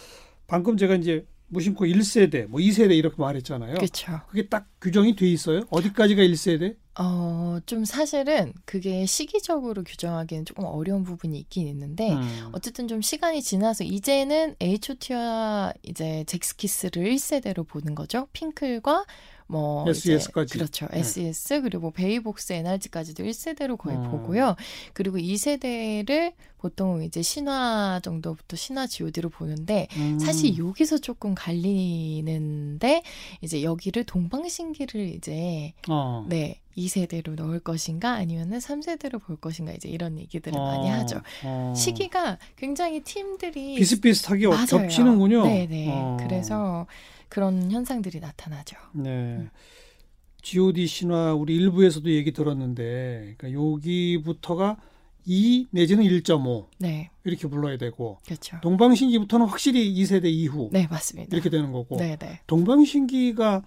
방금 0.49 0.77
제가 0.77 0.97
이제 0.97 1.25
무심코 1.49 1.87
1세대, 1.87 2.47
뭐 2.47 2.61
2세대 2.61 2.97
이렇게 2.97 3.17
말했잖아요. 3.19 3.75
그렇죠. 3.75 4.21
그게 4.29 4.49
딱 4.49 4.69
규정이 4.81 5.17
돼 5.17 5.27
있어요? 5.27 5.63
어디까지가 5.71 6.23
1세대? 6.23 6.77
어, 7.01 7.59
좀 7.65 7.85
사실은 7.85 8.53
그게 8.65 9.07
시기적으로 9.07 9.85
규정하기는 9.85 10.45
조금 10.45 10.65
어려운 10.65 11.05
부분이 11.05 11.39
있긴 11.39 11.69
있는데 11.69 12.13
음. 12.13 12.49
어쨌든 12.53 12.89
좀 12.89 13.01
시간이 13.01 13.41
지나서 13.41 13.85
이제는 13.85 14.57
H.O.T와 14.61 15.73
이제 15.85 16.25
잭스키스를 16.27 17.05
1세대로 17.05 17.67
보는 17.67 17.95
거죠. 17.95 18.27
핑클과 18.33 19.07
뭐 19.47 19.89
SES까지 19.89 20.55
그렇죠. 20.55 20.87
네. 20.93 20.99
SES 20.99 21.63
그리고 21.63 21.91
베이복스 21.91 22.53
NRG까지도 22.53 23.23
1세대로 23.25 23.79
거의 23.79 23.97
음. 23.97 24.11
보고요. 24.11 24.57
그리고 24.93 25.19
2세대를 25.19 26.35
보통 26.59 27.03
이제 27.03 27.23
신화 27.23 28.01
정도부터 28.03 28.57
신화 28.57 28.87
G.O.D로 28.87 29.31
보는데 29.31 29.87
음. 29.97 30.19
사실 30.19 30.59
여기서 30.59 30.99
조금 30.99 31.35
갈리는데 31.35 33.03
이제 33.41 33.63
여기를 33.63 34.05
동방신기를 34.05 35.01
이제 35.15 35.73
어. 35.89 36.27
네 36.29 36.61
2세대로 36.77 37.35
넣을 37.35 37.61
것인가 37.61 38.13
아니면은 38.13 38.59
3세대로 38.59 39.21
볼 39.21 39.37
것인가 39.37 39.73
이제 39.73 39.89
이런 39.89 40.19
얘기들을 40.19 40.59
어. 40.59 40.65
많이 40.65 40.89
하죠. 40.89 41.21
어. 41.45 41.73
시기가 41.77 42.39
굉장히 42.57 43.01
팀들이 43.03 43.77
비슷비슷하게 43.77 44.49
맞아요. 44.49 44.67
겹치는군요. 44.67 45.45
네네. 45.45 45.89
어. 45.91 46.17
그래서 46.21 46.87
그런 47.29 47.71
현상들이 47.71 48.21
나타나죠. 48.21 48.77
네. 48.95 49.11
음. 49.11 49.51
G.O.D 50.43 50.87
신화 50.87 51.35
우리 51.35 51.57
일부에서도 51.57 52.09
얘기 52.11 52.33
들었는데 52.33 53.35
그러니까 53.37 53.53
여기부터가 53.53 54.77
2 55.29 55.67
내지는 55.71 56.05
1.5 56.05 56.67
네. 56.79 57.11
이렇게 57.25 57.47
불러야 57.49 57.77
되고 57.77 58.19
그렇죠. 58.25 58.57
동방신기부터는 58.63 59.47
확실히 59.47 59.95
2세대 59.95 60.25
이후 60.27 60.71
네, 60.73 60.87
맞습니다. 60.91 61.37
이렇게 61.37 61.51
되는 61.51 61.71
거고 61.71 61.97
네, 61.99 62.17
네. 62.17 62.41
동방신기가 62.47 63.63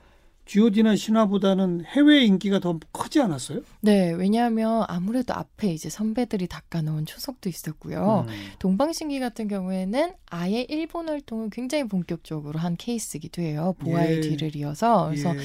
G.O.D나 0.52 0.98
신화보다는 0.98 1.86
해외 1.86 2.26
인기가 2.26 2.60
더 2.60 2.78
크지 2.92 3.22
않았어요? 3.22 3.62
네, 3.80 4.12
왜냐하면 4.12 4.84
아무래도 4.90 5.34
앞에 5.34 5.72
이제 5.72 5.90
선배들이 5.90 6.48
닦아놓은 6.48 7.06
초석도 7.06 7.48
있었고요. 7.48 8.26
음. 8.28 8.34
동방신기 8.60 9.22
같은 9.22 9.48
경우에는 9.48 10.12
아예 10.30 10.66
일본 10.68 11.08
활동을 11.08 11.52
굉장히 11.52 11.86
본격적으로 11.88 12.60
한 12.60 12.76
케이스이기도 12.76 13.42
해요. 13.42 13.76
보아의 13.80 14.18
예. 14.18 14.20
뒤를 14.20 14.54
이어서. 14.58 15.06
그래서 15.06 15.34
예. 15.38 15.40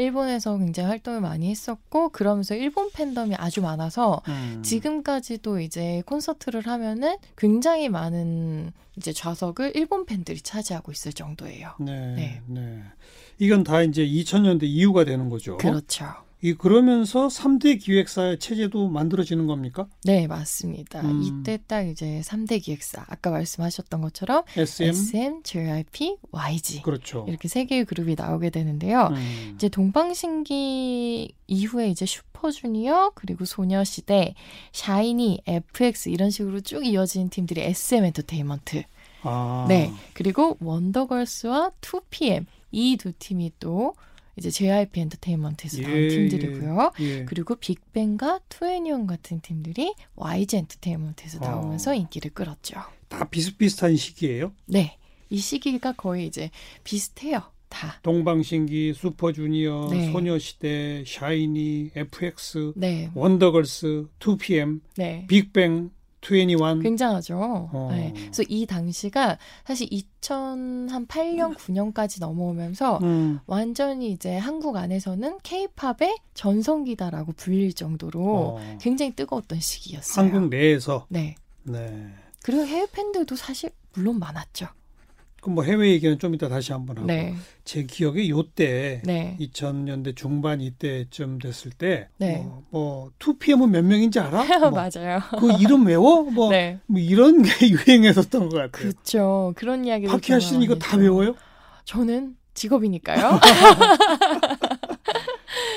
일본에서 0.00 0.56
굉장히 0.58 0.90
활동을 0.90 1.20
많이 1.20 1.50
했었고, 1.50 2.10
그러면서 2.10 2.54
일본 2.54 2.92
팬덤이 2.92 3.34
아주 3.34 3.62
많아서 3.62 4.22
음. 4.28 4.62
지금까지도 4.62 5.58
이제 5.58 6.04
콘서트를 6.06 6.68
하면은 6.68 7.16
굉장히 7.36 7.88
많은 7.88 8.70
이제 8.96 9.12
좌석을 9.12 9.72
일본 9.74 10.04
팬들이 10.04 10.40
차지하고 10.40 10.92
있을 10.92 11.12
정도예요. 11.12 11.74
네, 11.80 12.14
네. 12.14 12.42
네. 12.46 12.82
이건 13.38 13.64
다 13.64 13.82
이제 13.82 14.04
2000년대 14.04 14.64
이후가 14.64 15.04
되는 15.04 15.28
거죠. 15.28 15.56
그렇죠. 15.56 16.06
이 16.44 16.54
그러면서 16.54 17.28
3대 17.28 17.80
기획사 17.80 18.34
체제도 18.36 18.88
만들어지는 18.88 19.46
겁니까? 19.46 19.86
네, 20.04 20.26
맞습니다. 20.26 21.00
음. 21.00 21.22
이때 21.22 21.58
딱 21.68 21.82
이제 21.86 22.20
3대 22.24 22.60
기획사, 22.60 23.04
아까 23.08 23.30
말씀하셨던 23.30 24.00
것처럼 24.00 24.42
SM, 24.56 24.88
SM, 24.90 25.42
JYP, 25.44 26.16
YG 26.32 26.82
그렇죠. 26.82 27.24
이렇게 27.28 27.46
세 27.46 27.64
개의 27.64 27.84
그룹이 27.84 28.16
나오게 28.16 28.50
되는데요. 28.50 29.10
음. 29.12 29.52
이제 29.54 29.68
동방신기 29.68 31.32
이후에 31.46 31.88
이제 31.88 32.06
슈퍼주니어 32.06 33.12
그리고 33.14 33.44
소녀시대, 33.44 34.34
샤이니, 34.72 35.42
FX 35.46 36.08
이런 36.08 36.30
식으로 36.30 36.60
쭉 36.60 36.84
이어진 36.84 37.30
팀들이 37.30 37.60
SM 37.60 38.04
엔터테인먼트. 38.04 38.82
아. 39.22 39.66
네. 39.68 39.92
그리고 40.12 40.56
원더걸스와 40.60 41.70
2PM 41.80 42.46
이 42.72 42.96
두 42.96 43.12
팀이 43.12 43.52
또 43.60 43.94
이제 44.36 44.50
JYP 44.50 45.00
엔터테인먼트에서 45.00 45.82
나온 45.82 45.94
예, 45.94 46.08
팀들이고요. 46.08 46.92
예. 47.00 47.24
그리고 47.24 47.54
빅뱅과 47.56 48.40
투애니원 48.48 49.06
같은 49.06 49.40
팀들이 49.40 49.94
YG 50.16 50.56
엔터테인먼트에서 50.56 51.38
어. 51.38 51.48
나오면서 51.48 51.94
인기를 51.94 52.32
끌었죠. 52.32 52.76
다 53.08 53.28
비슷비슷한 53.28 53.96
시기예요. 53.96 54.52
네. 54.66 54.96
이 55.28 55.38
시기가 55.38 55.92
거의 55.92 56.26
이제 56.26 56.50
비슷해요. 56.84 57.42
다. 57.68 57.98
동방신기, 58.02 58.92
슈퍼주니어, 58.94 59.88
네. 59.90 60.12
소녀시대, 60.12 61.04
샤이니, 61.06 61.92
FX, 61.96 62.72
네. 62.76 63.10
원더걸스, 63.14 64.08
2PM, 64.18 64.80
네. 64.96 65.26
빅뱅, 65.26 65.90
21. 66.22 66.82
굉장하죠. 66.82 67.68
어. 67.72 67.88
네. 67.90 68.12
그래서 68.14 68.42
이 68.48 68.64
당시가 68.64 69.38
사실 69.66 69.88
2008년, 69.88 71.56
9년까지 71.56 72.20
넘어오면서 72.20 72.98
음. 73.02 73.40
완전히 73.46 74.10
이제 74.12 74.36
한국 74.38 74.76
안에서는 74.76 75.38
케이팝의 75.42 76.16
전성기다라고 76.34 77.32
불릴 77.32 77.74
정도로 77.74 78.20
어. 78.22 78.78
굉장히 78.80 79.14
뜨거웠던 79.14 79.60
시기였어요. 79.60 80.24
한국 80.24 80.48
내에서 80.48 81.06
네. 81.08 81.34
네. 81.64 82.08
그리고 82.42 82.64
해외 82.64 82.86
팬들도 82.90 83.36
사실 83.36 83.70
물론 83.94 84.18
많았죠. 84.18 84.68
그럼 85.42 85.56
뭐 85.56 85.64
해외 85.64 85.90
얘기는 85.90 86.16
좀 86.20 86.36
이따 86.36 86.48
다시 86.48 86.72
한번 86.72 86.98
하고 86.98 87.08
네. 87.08 87.34
제 87.64 87.82
기억에 87.82 88.28
요때 88.28 89.02
네. 89.04 89.36
2000년대 89.40 90.14
중반 90.14 90.60
이때쯤 90.60 91.40
됐을 91.40 91.72
때 91.72 92.08
네. 92.18 92.36
뭐, 92.36 92.62
뭐 92.70 93.10
2PM은 93.18 93.70
몇 93.70 93.84
명인지 93.84 94.20
알아? 94.20 94.44
뭐, 94.70 94.70
맞아요. 94.70 95.18
그 95.40 95.50
이름 95.60 95.84
외워? 95.86 96.22
뭐, 96.22 96.50
네. 96.50 96.78
뭐 96.86 97.00
이런 97.00 97.42
게 97.42 97.50
유행했었던 97.68 98.50
것 98.50 98.56
같아요. 98.56 98.70
그렇죠. 98.70 99.52
그런 99.56 99.84
이야기를 99.84 100.12
박희아 100.12 100.38
씨는 100.38 100.62
이거 100.62 100.76
다 100.76 100.96
외워요? 100.96 101.34
저는 101.86 102.36
직업이니까요. 102.54 103.40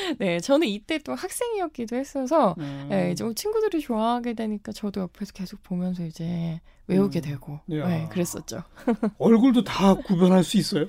네, 0.19 0.39
저는 0.39 0.67
이때 0.67 0.97
또 0.99 1.15
학생이었기도 1.15 1.95
했어서 1.95 2.55
음. 2.57 2.87
네, 2.89 3.15
좀 3.15 3.33
친구들이 3.35 3.81
좋아하게 3.81 4.33
되니까 4.33 4.71
저도 4.71 5.01
옆에서 5.01 5.33
계속 5.33 5.63
보면서 5.63 6.05
이제 6.05 6.59
외우게 6.87 7.19
음. 7.19 7.21
되고 7.21 7.59
야. 7.71 7.87
네, 7.87 8.07
그랬었죠. 8.11 8.63
얼굴도 9.17 9.63
다 9.63 9.95
구별할 9.95 10.43
수 10.43 10.57
있어요? 10.57 10.85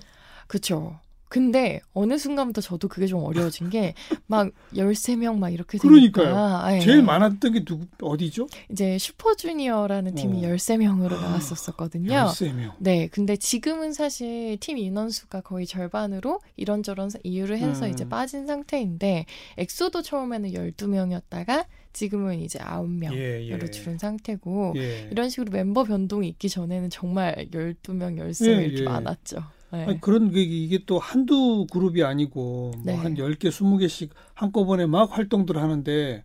그렇죠. 0.46 0.98
근데 1.28 1.80
어느 1.92 2.18
순간부터 2.18 2.60
저도 2.60 2.88
그게 2.88 3.06
좀 3.06 3.24
어려워진 3.24 3.68
게 3.70 3.94
막 4.26 4.50
13명 4.74 5.38
막 5.38 5.50
이렇게 5.50 5.78
그러니까요. 5.78 6.24
되니까 6.26 6.70
네. 6.70 6.80
제일 6.80 7.02
많았던 7.02 7.52
게 7.52 7.64
누구 7.64 7.86
어디죠? 8.00 8.46
이제 8.70 8.96
슈퍼주니어라는 8.98 10.14
팀이 10.14 10.44
어. 10.44 10.48
13명으로 10.50 11.12
아, 11.14 11.20
나왔었거든요. 11.20 12.10
13명. 12.10 12.74
네, 12.78 13.08
근데 13.08 13.36
지금은 13.36 13.92
사실 13.92 14.56
팀 14.60 14.78
인원수가 14.78 15.40
거의 15.40 15.66
절반으로 15.66 16.40
이런저런 16.56 17.10
이유를 17.22 17.58
해서 17.58 17.86
음. 17.86 17.90
이제 17.90 18.08
빠진 18.08 18.46
상태인데 18.46 19.26
엑소도 19.58 20.02
처음에는 20.02 20.50
12명이었다가 20.52 21.66
지금은 21.92 22.40
이제 22.40 22.58
9명으로 22.58 23.16
예, 23.16 23.48
예. 23.48 23.70
줄은 23.70 23.96
상태고 23.98 24.74
예. 24.76 25.08
이런 25.10 25.30
식으로 25.30 25.50
멤버 25.50 25.82
변동이 25.84 26.28
있기 26.28 26.50
전에는 26.50 26.90
정말 26.90 27.48
12명, 27.52 28.18
13명 28.18 28.48
예, 28.48 28.64
이렇게 28.66 28.80
예. 28.82 28.84
많았죠. 28.84 29.55
네. 29.76 29.84
아니, 29.84 30.00
그런 30.00 30.30
게 30.30 30.42
이게 30.42 30.80
또 30.86 30.98
한두 30.98 31.66
그룹이 31.70 32.02
아니고 32.02 32.72
네. 32.84 32.92
뭐한 32.92 33.14
10개, 33.14 33.48
20개씩 33.48 34.10
한꺼번에 34.34 34.86
막 34.86 35.16
활동들 35.16 35.58
하는데 35.58 36.22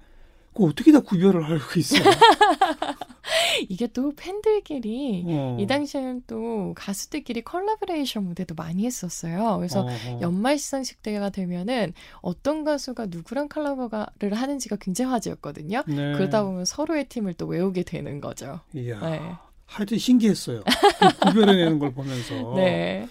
그 0.53 0.65
어떻게 0.65 0.91
다 0.91 0.99
구별을 0.99 1.43
할수 1.43 1.79
있어요? 1.79 2.03
이게 3.69 3.87
또 3.87 4.11
팬들끼리 4.15 5.23
어. 5.27 5.57
이 5.59 5.67
당시에는 5.67 6.23
또 6.27 6.73
가수들끼리 6.75 7.41
컬래버레이션 7.43 8.23
무대도 8.25 8.55
많이 8.55 8.85
했었어요. 8.85 9.57
그래서 9.57 9.81
어허. 9.81 10.21
연말 10.21 10.57
시상식 10.57 11.01
때가 11.01 11.29
되면은 11.29 11.93
어떤 12.21 12.63
가수가 12.63 13.07
누구랑 13.07 13.47
컬라보를 13.49 14.33
하는지가 14.33 14.77
굉장히 14.77 15.11
화제였거든요. 15.11 15.83
네. 15.87 16.13
그러다 16.13 16.43
보면 16.43 16.65
서로의 16.65 17.05
팀을 17.05 17.33
또 17.35 17.45
외우게 17.45 17.83
되는 17.83 18.19
거죠. 18.19 18.59
이야. 18.73 18.99
네. 18.99 19.21
하여튼 19.65 19.97
신기했어요. 19.97 20.63
그 20.65 21.27
구별해내는 21.27 21.79
걸 21.79 21.93
보면서. 21.93 22.53
네. 22.55 23.07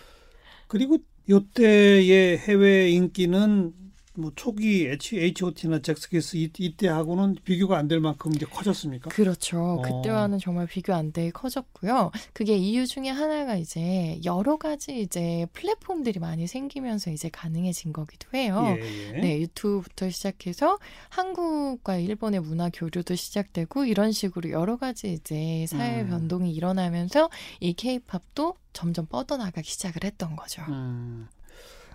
그리고 0.70 0.98
요때의 1.28 2.38
해외 2.38 2.90
인기는 2.90 3.72
뭐 4.14 4.32
초기 4.34 4.86
H.O.T나 4.88 5.80
잭스키스 5.82 6.36
이, 6.36 6.50
이때하고는 6.58 7.36
비교가 7.44 7.78
안 7.78 7.86
될 7.88 8.00
만큼 8.00 8.32
이제 8.34 8.44
커졌습니까? 8.46 9.08
그렇죠. 9.10 9.58
어. 9.80 9.82
그때와는 9.82 10.38
정말 10.38 10.66
비교 10.66 10.92
안 10.94 11.12
되게 11.12 11.30
커졌고요. 11.30 12.10
그게 12.32 12.56
이유 12.56 12.86
중에 12.86 13.08
하나가 13.08 13.56
이제 13.56 14.20
여러 14.24 14.56
가지 14.56 15.00
이제 15.00 15.46
플랫폼들이 15.52 16.18
많이 16.20 16.46
생기면서 16.46 17.10
이제 17.10 17.28
가능해진 17.30 17.92
거기도 17.92 18.28
해요. 18.34 18.76
예, 18.80 19.14
예. 19.16 19.20
네, 19.20 19.40
유튜브부터 19.40 20.10
시작해서 20.10 20.78
한국과 21.08 21.96
일본의 21.98 22.40
문화 22.40 22.68
교류도 22.72 23.14
시작되고 23.14 23.84
이런 23.84 24.12
식으로 24.12 24.50
여러 24.50 24.76
가지 24.76 25.12
이제 25.12 25.66
사회 25.68 26.02
음. 26.02 26.08
변동이 26.10 26.52
일어나면서 26.52 27.30
이 27.60 27.72
케이팝도 27.72 28.56
점점 28.72 29.06
뻗어나가기 29.06 29.68
시작을 29.68 30.04
했던 30.04 30.36
거죠. 30.36 30.62
음, 30.68 31.28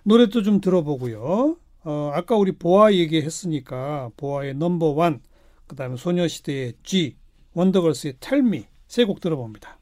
노래도 0.03 0.43
좀 0.43 0.59
들어보고요. 0.61 1.57
어, 1.85 2.11
아까 2.13 2.35
우리 2.35 2.51
보아 2.51 2.91
얘기했으니까 2.93 4.09
보아의 4.17 4.55
넘버 4.55 4.87
원, 4.87 5.21
그다음에 5.67 5.95
소녀시대의 5.97 6.73
G, 6.83 7.15
원더걸스의 7.53 8.15
텔미 8.19 8.65
세 8.87 9.05
곡 9.05 9.19
들어봅니다. 9.21 9.79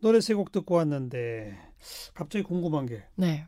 노래 0.00 0.20
세 0.20 0.34
곡 0.34 0.52
듣고 0.52 0.74
왔는데 0.76 1.58
갑자기 2.14 2.42
궁금한 2.44 2.86
게 2.86 3.02
네, 3.16 3.46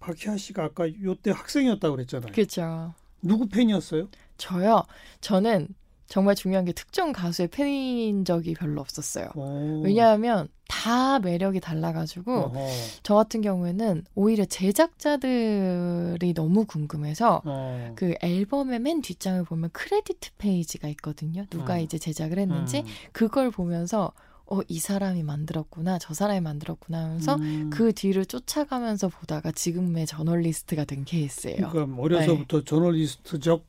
박희아 0.00 0.36
씨가 0.36 0.64
아까 0.64 0.86
요때 1.02 1.30
학생이었다고 1.32 1.96
그랬잖아요. 1.96 2.32
그렇죠. 2.32 2.94
누구 3.22 3.46
팬이었어요? 3.48 4.08
저요. 4.38 4.82
저는 5.20 5.68
정말 6.10 6.34
중요한 6.34 6.64
게 6.64 6.72
특정 6.72 7.12
가수의 7.12 7.48
팬인 7.48 8.24
적이 8.24 8.54
별로 8.54 8.80
없었어요. 8.80 9.30
오. 9.36 9.80
왜냐하면 9.82 10.48
다 10.66 11.20
매력이 11.20 11.60
달라가지고 11.60 12.32
어허. 12.32 12.66
저 13.04 13.14
같은 13.14 13.40
경우에는 13.40 14.04
오히려 14.16 14.44
제작자들이 14.44 16.34
너무 16.34 16.64
궁금해서 16.64 17.42
어. 17.44 17.92
그 17.94 18.14
앨범의 18.22 18.80
맨 18.80 19.02
뒷장을 19.02 19.44
보면 19.44 19.70
크레디트 19.72 20.30
페이지가 20.36 20.88
있거든요. 20.88 21.46
누가 21.48 21.76
음. 21.76 21.80
이제 21.80 21.96
제작을 21.96 22.40
했는지 22.40 22.80
음. 22.80 22.84
그걸 23.12 23.52
보면서 23.52 24.12
어, 24.46 24.58
이 24.66 24.80
사람이 24.80 25.22
만들었구나, 25.22 26.00
저 26.00 26.12
사람이 26.12 26.40
만들었구나 26.40 27.04
하면서 27.04 27.36
음. 27.36 27.70
그 27.72 27.92
뒤를 27.92 28.26
쫓아가면서 28.26 29.06
보다가 29.06 29.52
지금의 29.52 30.06
저널리스트가 30.06 30.86
된 30.86 31.04
케이스예요. 31.04 31.68
그러니까 31.68 32.02
어려서부터 32.02 32.64
저널리스트적 32.64 33.64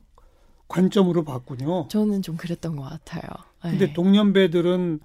관점으로 0.72 1.22
봤군요. 1.24 1.86
저는 1.88 2.22
좀 2.22 2.36
그랬던 2.36 2.76
것 2.76 2.82
같아요. 2.82 3.22
근데 3.60 3.86
네. 3.88 3.92
동년배들은 3.92 5.00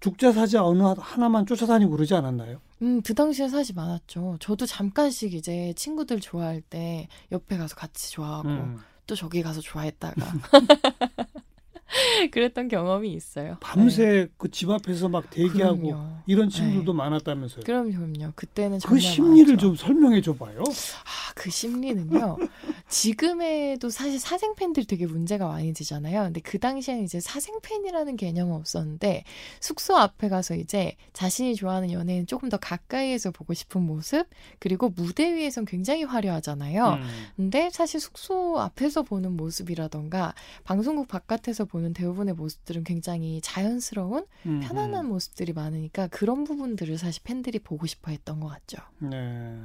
죽자 0.00 0.32
사자 0.32 0.64
어느 0.64 0.82
하나만 0.82 1.46
쫓아다니고 1.46 1.92
그러지 1.92 2.14
않았나요? 2.14 2.60
음, 2.82 3.00
그 3.00 3.14
당시에 3.14 3.48
사실 3.48 3.74
많았죠. 3.74 4.36
저도 4.40 4.66
잠깐씩 4.66 5.32
이제 5.34 5.72
친구들 5.76 6.20
좋아할 6.20 6.60
때 6.60 7.08
옆에 7.32 7.56
가서 7.56 7.74
같이 7.76 8.12
좋아하고 8.12 8.48
음. 8.48 8.78
또 9.06 9.14
저기 9.14 9.42
가서 9.42 9.60
좋아했다가 9.60 10.14
그랬던 12.32 12.68
경험이 12.68 13.12
있어요. 13.12 13.56
밤새 13.60 14.04
네. 14.04 14.26
그집 14.36 14.70
앞에서 14.70 15.08
막 15.08 15.30
대기하고 15.30 15.80
그럼요. 15.80 16.16
이런 16.26 16.48
친구들도 16.48 16.92
네. 16.92 16.96
많았다면서요. 16.96 17.64
그럼 17.64 17.92
그럼요. 17.92 18.32
그때는 18.34 18.78
그 18.84 18.98
심리를 18.98 19.46
많았죠. 19.46 19.56
좀 19.56 19.76
설명해 19.76 20.20
줘 20.20 20.34
봐요. 20.34 20.62
아, 20.66 21.32
그 21.34 21.50
심리는요. 21.50 22.36
지금에도 22.88 23.90
사실 23.90 24.18
사생 24.18 24.54
팬들이 24.54 24.86
되게 24.86 25.06
문제가 25.06 25.48
많이 25.48 25.72
되잖아요. 25.72 26.24
근데 26.24 26.40
그 26.40 26.58
당시에는 26.58 27.02
이제 27.02 27.20
사생 27.20 27.58
팬이라는 27.62 28.16
개념은 28.16 28.54
없었는데 28.54 29.24
숙소 29.60 29.96
앞에 29.96 30.28
가서 30.28 30.54
이제 30.54 30.96
자신이 31.12 31.54
좋아하는 31.54 31.92
연예인 31.92 32.26
조금 32.26 32.48
더 32.48 32.56
가까이에서 32.56 33.30
보고 33.30 33.54
싶은 33.54 33.82
모습 33.82 34.26
그리고 34.58 34.90
무대 34.90 35.34
위에선 35.34 35.64
굉장히 35.64 36.04
화려하잖아요. 36.04 36.94
음. 36.94 37.08
근데 37.36 37.70
사실 37.70 38.00
숙소 38.00 38.58
앞에서 38.60 39.02
보는 39.02 39.36
모습이라던가 39.36 40.34
방송국 40.64 41.08
바깥에서 41.08 41.64
보는 41.64 41.83
대부분의 41.92 42.34
모습들은 42.34 42.84
굉장히 42.84 43.40
자연스러운 43.42 44.26
음. 44.46 44.60
편안한 44.60 45.06
모습들이 45.06 45.52
많으니까 45.52 46.08
그런 46.08 46.44
부분들을 46.44 46.96
사실 46.98 47.22
팬들이 47.22 47.58
보고 47.58 47.86
싶어 47.86 48.10
했던 48.10 48.40
것 48.40 48.48
같죠. 48.48 48.78
네. 48.98 49.58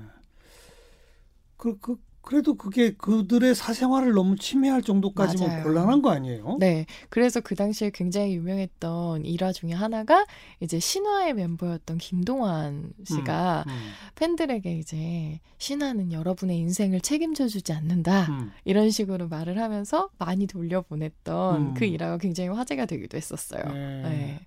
그, 1.58 1.77
그, 1.79 1.97
그래도 2.30 2.54
그게 2.54 2.92
그들의 2.92 3.56
사생활을 3.56 4.13
너무 4.13 4.36
침해할 4.36 4.84
정도까지는 4.84 5.48
맞아요. 5.48 5.63
곤란한 5.63 6.04
거 6.04 6.12
아니에요? 6.12 6.58
네. 6.60 6.86
그래서 7.10 7.42
그 7.42 7.56
당시에 7.56 7.89
굉장히 7.92 8.36
유명했던 8.36 9.26
일화 9.26 9.52
중에 9.52 9.72
하나가 9.72 10.28
이제 10.60 10.80
신화의 10.80 11.34
멤버였던 11.34 11.98
김동완 11.98 12.94
씨가 13.04 13.63
음, 13.65 13.72
음. 13.72 13.78
팬들에게 14.13 14.78
이제 14.78 15.39
신화는 15.58 16.12
여러분의 16.12 16.60
인생을 16.60 17.02
책임져 17.02 17.48
주지 17.48 17.74
않는다. 17.74 18.28
음. 18.30 18.52
이런 18.63 18.92
식으로 18.92 19.28
말을 19.28 19.60
하면서 19.60 20.12
많이 20.20 20.46
돌려보냈던 20.46 21.62
음. 21.62 21.74
그 21.74 21.86
일화가 21.86 22.20
굉장히 22.20 22.52
화제가 22.52 22.86
되기도 22.86 23.18
했었어요. 23.18 23.63
네. 23.74 24.02
네. 24.04 24.39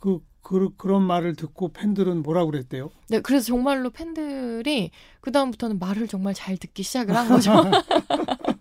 그, 0.00 0.18
그, 0.42 0.74
그런 0.76 1.02
말을 1.02 1.36
듣고 1.36 1.72
팬들은 1.72 2.22
뭐라 2.22 2.44
그랬대요? 2.46 2.90
네, 3.08 3.20
그래서 3.20 3.46
정말로 3.46 3.90
팬들이 3.90 4.90
그 5.20 5.30
다음부터는 5.30 5.78
말을 5.78 6.08
정말 6.08 6.34
잘 6.34 6.56
듣기 6.56 6.82
시작을 6.82 7.14
한 7.14 7.28
거죠. 7.28 7.52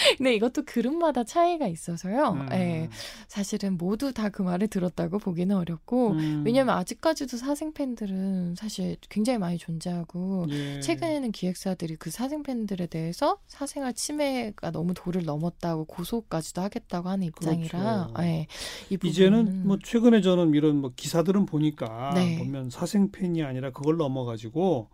근데 0.18 0.34
이것도 0.34 0.62
그룹마다 0.64 1.24
차이가 1.24 1.66
있어서요. 1.66 2.30
음. 2.32 2.46
네, 2.48 2.88
사실은 3.28 3.76
모두 3.76 4.12
다 4.12 4.30
그 4.30 4.42
말을 4.42 4.68
들었다고 4.68 5.18
보기는 5.18 5.54
어렵고 5.54 6.12
음. 6.12 6.42
왜냐하면 6.46 6.76
아직까지도 6.76 7.36
사생 7.36 7.72
팬들은 7.72 8.54
사실 8.54 8.96
굉장히 9.08 9.38
많이 9.38 9.58
존재하고 9.58 10.46
예. 10.50 10.80
최근에는 10.80 11.32
기획사들이 11.32 11.96
그 11.96 12.10
사생 12.10 12.42
팬들에 12.42 12.86
대해서 12.86 13.38
사생활 13.48 13.92
침해가 13.94 14.70
너무 14.70 14.94
도를 14.94 15.24
넘었다고 15.24 15.84
고소까지도 15.86 16.62
하겠다고 16.62 17.08
하는 17.08 17.26
입장이라 17.26 18.08
그렇죠. 18.08 18.22
네, 18.22 18.46
이제는 19.02 19.66
뭐 19.66 19.78
최근에 19.82 20.20
저는 20.20 20.54
이런 20.54 20.76
뭐 20.76 20.92
기사들은 20.94 21.46
보니까 21.46 22.12
네. 22.14 22.38
보면 22.38 22.70
사생 22.70 23.10
팬이 23.10 23.42
아니라 23.42 23.70
그걸 23.70 23.96
넘어가지고 23.96 24.88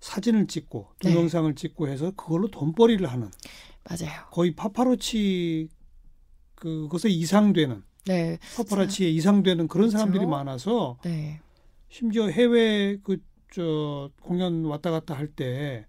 사진을 0.00 0.46
찍고 0.46 0.88
네. 1.02 1.12
동영상을 1.12 1.54
네. 1.54 1.60
찍고 1.60 1.88
해서 1.88 2.12
그걸로 2.16 2.48
돈벌이를 2.48 3.06
하는 3.10 3.30
맞아요. 3.88 4.26
거의 4.30 4.54
파파로치 4.54 5.68
그것에 6.54 7.08
이상되는 7.08 7.82
네. 8.06 8.38
파파라치에 8.56 9.08
이상되는 9.10 9.68
그런 9.68 9.88
그렇죠? 9.88 9.98
사람들이 9.98 10.26
많아서 10.26 10.98
네. 11.04 11.40
심지어 11.88 12.28
해외 12.28 12.98
그 13.02 13.18
저 13.52 14.10
공연 14.22 14.64
왔다 14.64 14.90
갔다 14.90 15.14
할 15.14 15.28
때 15.34 15.86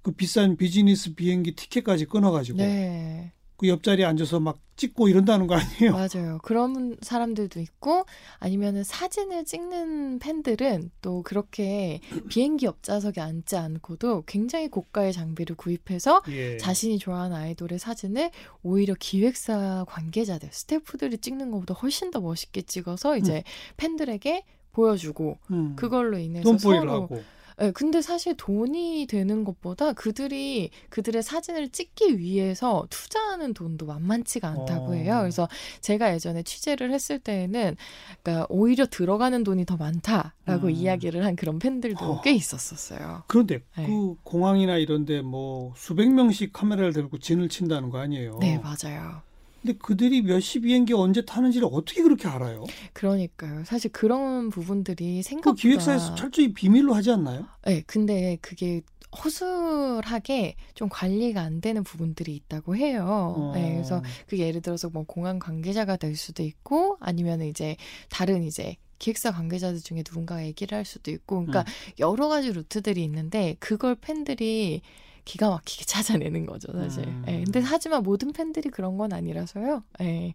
그 0.00 0.12
비싼 0.12 0.56
비즈니스 0.56 1.14
비행기 1.14 1.54
티켓까지 1.54 2.06
끊어가지고 2.06 2.58
네. 2.58 3.32
그 3.58 3.68
옆자리에 3.68 4.04
앉아서 4.04 4.38
막 4.38 4.60
찍고 4.76 5.08
이런다는 5.08 5.48
거 5.48 5.56
아니에요? 5.56 5.90
맞아요. 5.92 6.38
그런 6.44 6.96
사람들도 7.02 7.58
있고 7.58 8.04
아니면은 8.38 8.84
사진을 8.84 9.44
찍는 9.44 10.20
팬들은 10.20 10.92
또 11.02 11.22
그렇게 11.24 12.00
비행기 12.28 12.66
옆좌석에 12.66 13.20
앉지 13.20 13.56
않고도 13.56 14.22
굉장히 14.26 14.68
고가의 14.68 15.12
장비를 15.12 15.56
구입해서 15.56 16.22
예. 16.28 16.56
자신이 16.58 17.00
좋아하는 17.00 17.36
아이돌의 17.36 17.80
사진을 17.80 18.30
오히려 18.62 18.94
기획사 18.98 19.84
관계자들, 19.88 20.50
스태프들이 20.52 21.18
찍는 21.18 21.50
것보다 21.50 21.74
훨씬 21.74 22.12
더 22.12 22.20
멋있게 22.20 22.62
찍어서 22.62 23.18
이제 23.18 23.38
음. 23.38 23.42
팬들에게 23.76 24.44
보여주고 24.70 25.38
음. 25.50 25.74
그걸로 25.74 26.16
인해서 26.18 26.56
서로 26.56 26.92
하고. 26.92 27.22
네, 27.58 27.72
근데 27.72 28.00
사실 28.00 28.36
돈이 28.36 29.06
되는 29.08 29.44
것보다 29.44 29.92
그들이 29.92 30.70
그들의 30.90 31.22
사진을 31.22 31.70
찍기 31.70 32.18
위해서 32.18 32.86
투자하는 32.90 33.54
돈도 33.54 33.86
만만치가 33.86 34.48
않다고 34.48 34.94
해요. 34.94 35.16
어. 35.16 35.20
그래서 35.20 35.48
제가 35.80 36.14
예전에 36.14 36.42
취재를 36.42 36.92
했을 36.92 37.18
때에는 37.18 37.76
그러니까 38.22 38.46
오히려 38.48 38.86
들어가는 38.86 39.42
돈이 39.42 39.64
더 39.64 39.76
많다라고 39.76 40.68
음. 40.68 40.70
이야기를 40.70 41.24
한 41.24 41.34
그런 41.34 41.58
팬들도 41.58 42.04
어. 42.04 42.20
꽤 42.22 42.32
있었었어요. 42.32 43.24
그런데 43.26 43.60
네. 43.76 43.86
그 43.86 44.14
공항이나 44.22 44.76
이런데 44.76 45.20
뭐 45.20 45.72
수백 45.76 46.12
명씩 46.12 46.52
카메라를 46.52 46.92
들고 46.92 47.18
진을 47.18 47.48
친다는 47.48 47.90
거 47.90 47.98
아니에요? 47.98 48.38
네, 48.40 48.58
맞아요. 48.58 49.27
근데 49.62 49.76
그들이 49.78 50.22
몇 50.22 50.40
시 50.40 50.60
비행기 50.60 50.92
언제 50.94 51.24
타는지를 51.24 51.68
어떻게 51.70 52.02
그렇게 52.02 52.28
알아요? 52.28 52.64
그러니까요. 52.92 53.64
사실 53.64 53.90
그런 53.92 54.50
부분들이 54.50 55.22
생각보다 55.22 55.54
그 55.54 55.60
기획사에서 55.60 56.14
철저히 56.14 56.52
비밀로 56.54 56.94
하지 56.94 57.10
않나요? 57.10 57.46
네, 57.66 57.82
근데 57.86 58.38
그게 58.40 58.82
허술하게 59.24 60.56
좀 60.74 60.88
관리가 60.90 61.40
안 61.40 61.60
되는 61.60 61.82
부분들이 61.82 62.34
있다고 62.36 62.76
해요. 62.76 63.34
어. 63.36 63.52
네, 63.54 63.72
그래서 63.72 64.02
그 64.26 64.38
예를 64.38 64.60
들어서 64.60 64.88
뭐 64.90 65.04
공항 65.04 65.38
관계자가 65.38 65.96
될 65.96 66.16
수도 66.16 66.42
있고 66.42 66.96
아니면 67.00 67.42
이제 67.42 67.76
다른 68.10 68.42
이제 68.42 68.76
기획사 68.98 69.30
관계자들 69.30 69.80
중에 69.80 70.02
누군가 70.02 70.44
얘기를 70.44 70.76
할 70.76 70.84
수도 70.84 71.10
있고 71.10 71.44
그러니까 71.46 71.60
음. 71.60 71.92
여러 72.00 72.28
가지 72.28 72.52
루트들이 72.52 73.02
있는데 73.04 73.56
그걸 73.60 73.94
팬들이 73.94 74.82
기가 75.28 75.50
막히게 75.50 75.84
찾아내는 75.84 76.46
거죠, 76.46 76.72
사실. 76.72 77.06
음. 77.06 77.22
예, 77.28 77.44
근데 77.44 77.60
하지만 77.60 78.02
모든 78.02 78.32
팬들이 78.32 78.70
그런 78.70 78.96
건 78.96 79.12
아니라서요. 79.12 79.84
예, 80.00 80.32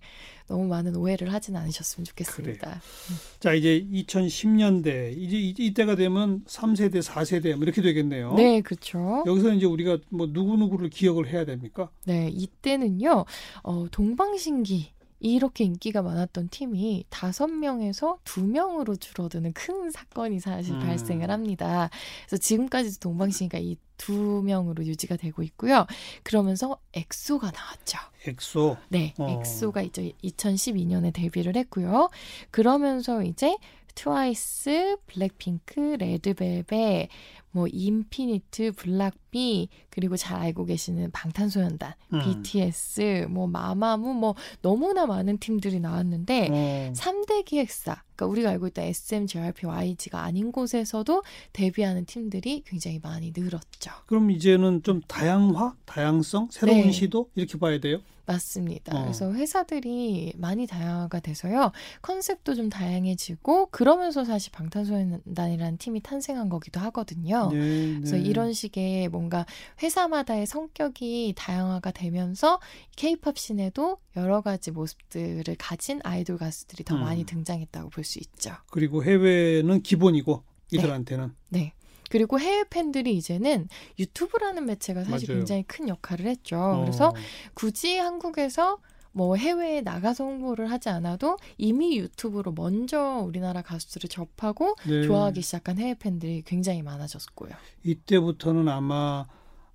너무 0.47 0.67
많은 0.67 0.95
오해를 0.95 1.33
하진 1.33 1.55
않으셨으면 1.55 2.05
좋겠습니다. 2.05 2.69
음. 2.69 3.15
자, 3.39 3.53
이제 3.53 3.87
2010년대 3.91 5.17
이제 5.17 5.39
이때가 5.63 5.95
되면 5.95 6.43
3세대, 6.45 7.01
4세대 7.01 7.55
뭐 7.55 7.63
이렇게 7.63 7.81
되겠네요. 7.81 8.35
네, 8.35 8.61
그렇죠. 8.61 9.23
여기서 9.25 9.53
이제 9.53 9.65
우리가 9.65 9.97
뭐 10.09 10.27
누구 10.31 10.57
누구를 10.57 10.91
기억을 10.91 11.27
해야 11.27 11.43
됩니까? 11.43 11.89
네, 12.05 12.29
이때는요. 12.31 13.25
어, 13.63 13.87
동방신기 13.89 14.91
이렇게 15.23 15.63
인기가 15.63 16.01
많았던 16.01 16.49
팀이 16.49 17.05
다섯 17.09 17.47
명에서 17.47 18.19
두 18.23 18.45
명으로 18.45 18.95
줄어드는 18.95 19.53
큰 19.53 19.89
사건이 19.89 20.39
사실 20.39 20.75
음. 20.75 20.79
발생을 20.79 21.31
합니다. 21.31 21.89
그래서 22.27 22.37
지금까지도 22.41 22.99
동방신기가 22.99 23.59
이 23.59 23.77
두 23.97 24.41
명으로 24.43 24.85
유지가 24.85 25.15
되고 25.15 25.43
있고요. 25.43 25.85
그러면서 26.23 26.77
엑소가 26.93 27.51
나왔죠. 27.51 27.97
엑소. 28.27 28.77
네, 28.89 29.13
어. 29.17 29.29
엑소가 29.29 29.81
이제 29.81 30.11
2012년에 30.23 31.13
데뷔를 31.13 31.55
했고요. 31.55 32.09
그러면서 32.51 33.23
이제 33.23 33.55
트와이스, 33.95 34.97
블랙핑크, 35.07 35.79
레드벨벳, 35.99 37.09
뭐 37.53 37.67
인피니트, 37.71 38.73
블락비 38.73 39.69
그리고 39.89 40.17
잘 40.17 40.41
알고 40.41 40.65
계시는 40.65 41.11
방탄소년단, 41.11 41.93
음. 42.13 42.19
BTS, 42.19 43.27
뭐 43.29 43.47
마마무 43.47 44.13
뭐 44.13 44.35
너무나 44.61 45.05
많은 45.05 45.37
팀들이 45.37 45.79
나왔는데 45.79 46.49
음. 46.49 46.93
3대 46.93 47.45
기획사 47.45 48.01
그러니까 48.15 48.25
우리가 48.25 48.49
알고 48.49 48.67
있던 48.67 48.85
SM, 48.85 49.27
JYP, 49.27 49.65
YG가 49.67 50.21
아닌 50.21 50.51
곳에서도 50.51 51.23
데뷔하는 51.53 52.05
팀들이 52.05 52.63
굉장히 52.65 52.99
많이 53.01 53.31
늘었죠. 53.35 53.91
그럼 54.07 54.31
이제는 54.31 54.83
좀 54.83 55.01
다양화, 55.07 55.75
다양성, 55.85 56.49
새로운 56.51 56.81
네. 56.81 56.91
시도 56.91 57.29
이렇게 57.35 57.57
봐야 57.57 57.79
돼요? 57.79 57.99
맞습니다. 58.25 58.97
어. 58.97 59.01
그래서 59.01 59.33
회사들이 59.33 60.33
많이 60.37 60.65
다양화가 60.65 61.19
돼서요. 61.19 61.71
컨셉도 62.01 62.55
좀 62.55 62.69
다양해지고 62.69 63.67
그러면서 63.67 64.23
사실 64.23 64.51
방탄소년단이라는 64.53 65.77
팀이 65.77 66.01
탄생한 66.01 66.49
거기도 66.49 66.79
하거든요. 66.81 67.42
네, 67.49 67.57
네. 67.59 67.93
그래서 67.97 68.17
이런 68.17 68.53
식의 68.53 69.09
뭔가 69.09 69.45
회사마다의 69.81 70.45
성격이 70.45 71.33
다양화가 71.35 71.91
되면서 71.91 72.59
케이팝 72.95 73.37
씬에도 73.37 73.97
여러 74.15 74.41
가지 74.41 74.71
모습들을 74.71 75.55
가진 75.57 75.99
아이돌 76.03 76.37
가수들이 76.37 76.83
더 76.83 76.95
음. 76.95 77.01
많이 77.01 77.23
등장했다고 77.25 77.89
볼 77.89 78.03
수 78.03 78.19
있죠. 78.19 78.53
그리고 78.69 79.03
해외는 79.03 79.81
기본이고 79.81 80.43
이들한테는 80.71 81.33
네. 81.49 81.59
네. 81.59 81.73
그리고 82.09 82.39
해외 82.39 82.63
팬들이 82.69 83.15
이제는 83.17 83.67
유튜브라는 83.97 84.65
매체가 84.67 85.03
사실 85.03 85.29
맞아요. 85.29 85.39
굉장히 85.39 85.63
큰 85.63 85.87
역할을 85.89 86.27
했죠. 86.27 86.57
어. 86.57 86.81
그래서 86.81 87.13
굳이 87.55 87.97
한국에서 87.97 88.77
뭐 89.13 89.35
해외에 89.35 89.81
나가서 89.81 90.25
홍보를 90.25 90.69
하지 90.69 90.89
않아도 90.89 91.37
이미 91.57 91.97
유튜브로 91.97 92.51
먼저 92.51 93.21
우리나라 93.23 93.61
가수들을 93.61 94.09
접하고 94.09 94.75
네. 94.87 95.03
좋아하기 95.03 95.41
시작한 95.41 95.77
해외 95.77 95.93
팬들이 95.93 96.41
굉장히 96.45 96.81
많아졌고요. 96.81 97.51
이때부터는 97.83 98.67
아마 98.67 99.25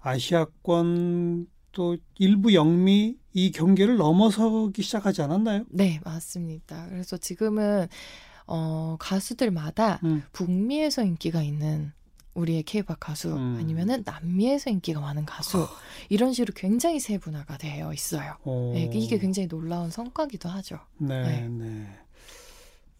아시아권 0.00 1.46
또 1.72 1.96
일부 2.18 2.52
영미 2.54 3.16
이 3.32 3.52
경계를 3.52 3.96
넘어서기 3.96 4.82
시작하지 4.82 5.22
않았나요? 5.22 5.64
네, 5.70 6.00
맞습니다. 6.04 6.88
그래서 6.88 7.16
지금은 7.16 7.86
어, 8.46 8.96
가수들마다 8.98 10.00
음. 10.04 10.24
북미에서 10.32 11.04
인기가 11.04 11.42
있는 11.42 11.92
우리의 12.38 12.62
케이팝 12.62 12.98
가수 13.00 13.34
음. 13.34 13.56
아니면은 13.58 14.02
남미에서 14.04 14.70
인기가 14.70 15.00
많은 15.00 15.26
가수 15.26 15.68
이런 16.08 16.32
식으로 16.32 16.52
굉장히 16.54 17.00
세분화가 17.00 17.58
되어 17.58 17.92
있어요. 17.92 18.36
네, 18.74 18.90
이게 18.92 19.18
굉장히 19.18 19.48
놀라운 19.48 19.90
성과기도 19.90 20.48
하죠. 20.48 20.78
네, 20.98 21.22
네. 21.22 21.48
네. 21.48 21.86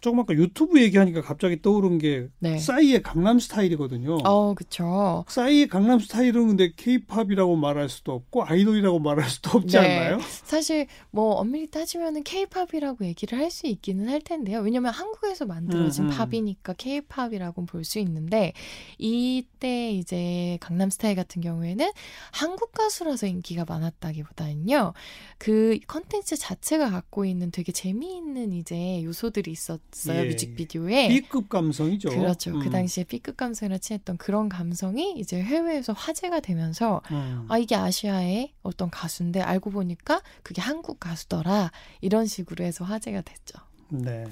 조금 0.00 0.20
아까 0.20 0.32
유튜브 0.34 0.80
얘기하니까 0.80 1.22
갑자기 1.22 1.60
떠오른 1.60 1.98
게 1.98 2.28
네. 2.38 2.58
싸이의 2.58 3.02
강남 3.02 3.38
스타일이거든요. 3.38 4.18
어, 4.24 4.54
그렇죠. 4.54 5.24
싸이의 5.28 5.66
강남 5.66 5.98
스타일은 5.98 6.46
근데 6.48 6.72
케이팝이라고 6.76 7.56
말할 7.56 7.88
수도 7.88 8.12
없고 8.12 8.44
아이돌이라고 8.44 9.00
말할 9.00 9.28
수도 9.28 9.58
없지 9.58 9.76
네. 9.76 9.98
않나요? 9.98 10.20
사실 10.44 10.86
뭐 11.10 11.34
엄밀히 11.34 11.66
따지면은 11.70 12.22
케이팝이라고 12.22 13.04
얘기를 13.04 13.38
할 13.38 13.48
수 13.48 13.66
있기는 13.66 14.08
할 14.08 14.20
텐데요. 14.20 14.60
왜냐면 14.60 14.92
한국에서 14.92 15.46
만들어진 15.46 16.04
음, 16.04 16.10
음. 16.10 16.16
팝이니까 16.16 16.74
케이팝이라고 16.74 17.64
볼 17.64 17.82
수 17.82 17.98
있는데 18.00 18.52
이때 18.98 19.90
이제 19.92 20.58
강남 20.60 20.90
스타일 20.90 21.16
같은 21.16 21.40
경우에는 21.40 21.90
한국 22.32 22.72
가수라서 22.72 23.26
인기가 23.26 23.64
많았다기보다는요. 23.66 24.92
그 25.38 25.78
컨텐츠 25.86 26.36
자체가 26.36 26.90
갖고 26.90 27.24
있는 27.24 27.50
되게 27.50 27.72
재미있는 27.72 28.52
이제 28.52 29.02
요소들이 29.02 29.50
있었 29.50 29.80
있었어요 29.92 30.24
예. 30.24 30.28
뮤직비디오에 30.28 31.08
B급 31.08 31.48
감성이죠. 31.48 32.10
그렇죠. 32.10 32.52
그 32.52 32.58
음. 32.58 32.62
그 32.64 32.70
당시에 32.70 33.04
B급 33.04 33.36
감성이라 33.36 33.78
칭했던 33.78 34.18
그런 34.18 34.48
감성이 34.48 35.14
이제 35.18 35.40
해외에서 35.40 35.92
화제가 35.92 36.40
되면서 36.40 37.02
음. 37.10 37.46
아 37.48 37.58
이게 37.58 37.74
아시아의 37.74 38.52
어떤 38.62 38.90
가수인데 38.90 39.40
알고 39.40 39.70
보니까 39.70 40.22
그게 40.42 40.60
한국 40.60 41.00
가수더라 41.00 41.72
이런 42.00 42.26
식으로 42.26 42.64
해서 42.64 42.84
화제가 42.84 43.22
됐죠. 43.22 43.58
네. 43.90 44.26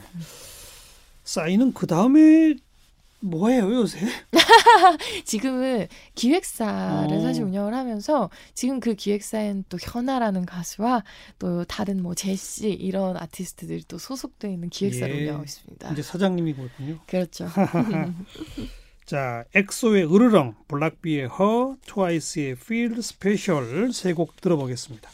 싸이는 1.25 1.73
그 1.73 1.87
다음에 1.87 2.55
뭐예요 3.31 3.73
요새? 3.75 4.07
지금은 5.25 5.89
기획사를 6.15 7.17
어. 7.17 7.21
사실 7.21 7.45
운영을 7.45 7.75
하면서 7.75 8.31
지금 8.55 8.81
그 8.81 8.95
기획사엔 8.95 9.65
또 9.69 9.79
현아라는 9.81 10.47
가수와 10.47 11.05
또 11.39 11.65
다른 11.65 12.03
뭐 12.03 12.15
제시 12.15 12.71
이런 12.71 13.17
아티스트들이 13.17 13.85
또 13.89 13.99
소속돼 13.99 14.53
있는 14.53 14.71
기획사를 14.71 15.15
예. 15.15 15.23
운영하고 15.23 15.45
있습니다. 15.45 15.93
이제 15.93 16.03
사장님이거든요. 16.03 16.99
그렇죠. 17.07 17.49
자, 19.07 19.45
엑소의 19.55 20.13
으르렁, 20.13 20.57
블락비의 20.67 21.29
허, 21.29 21.77
트와이스의 21.87 22.53
Feel 22.53 22.99
Special 22.99 23.93
세곡 23.93 24.41
들어보겠습니다. 24.41 25.09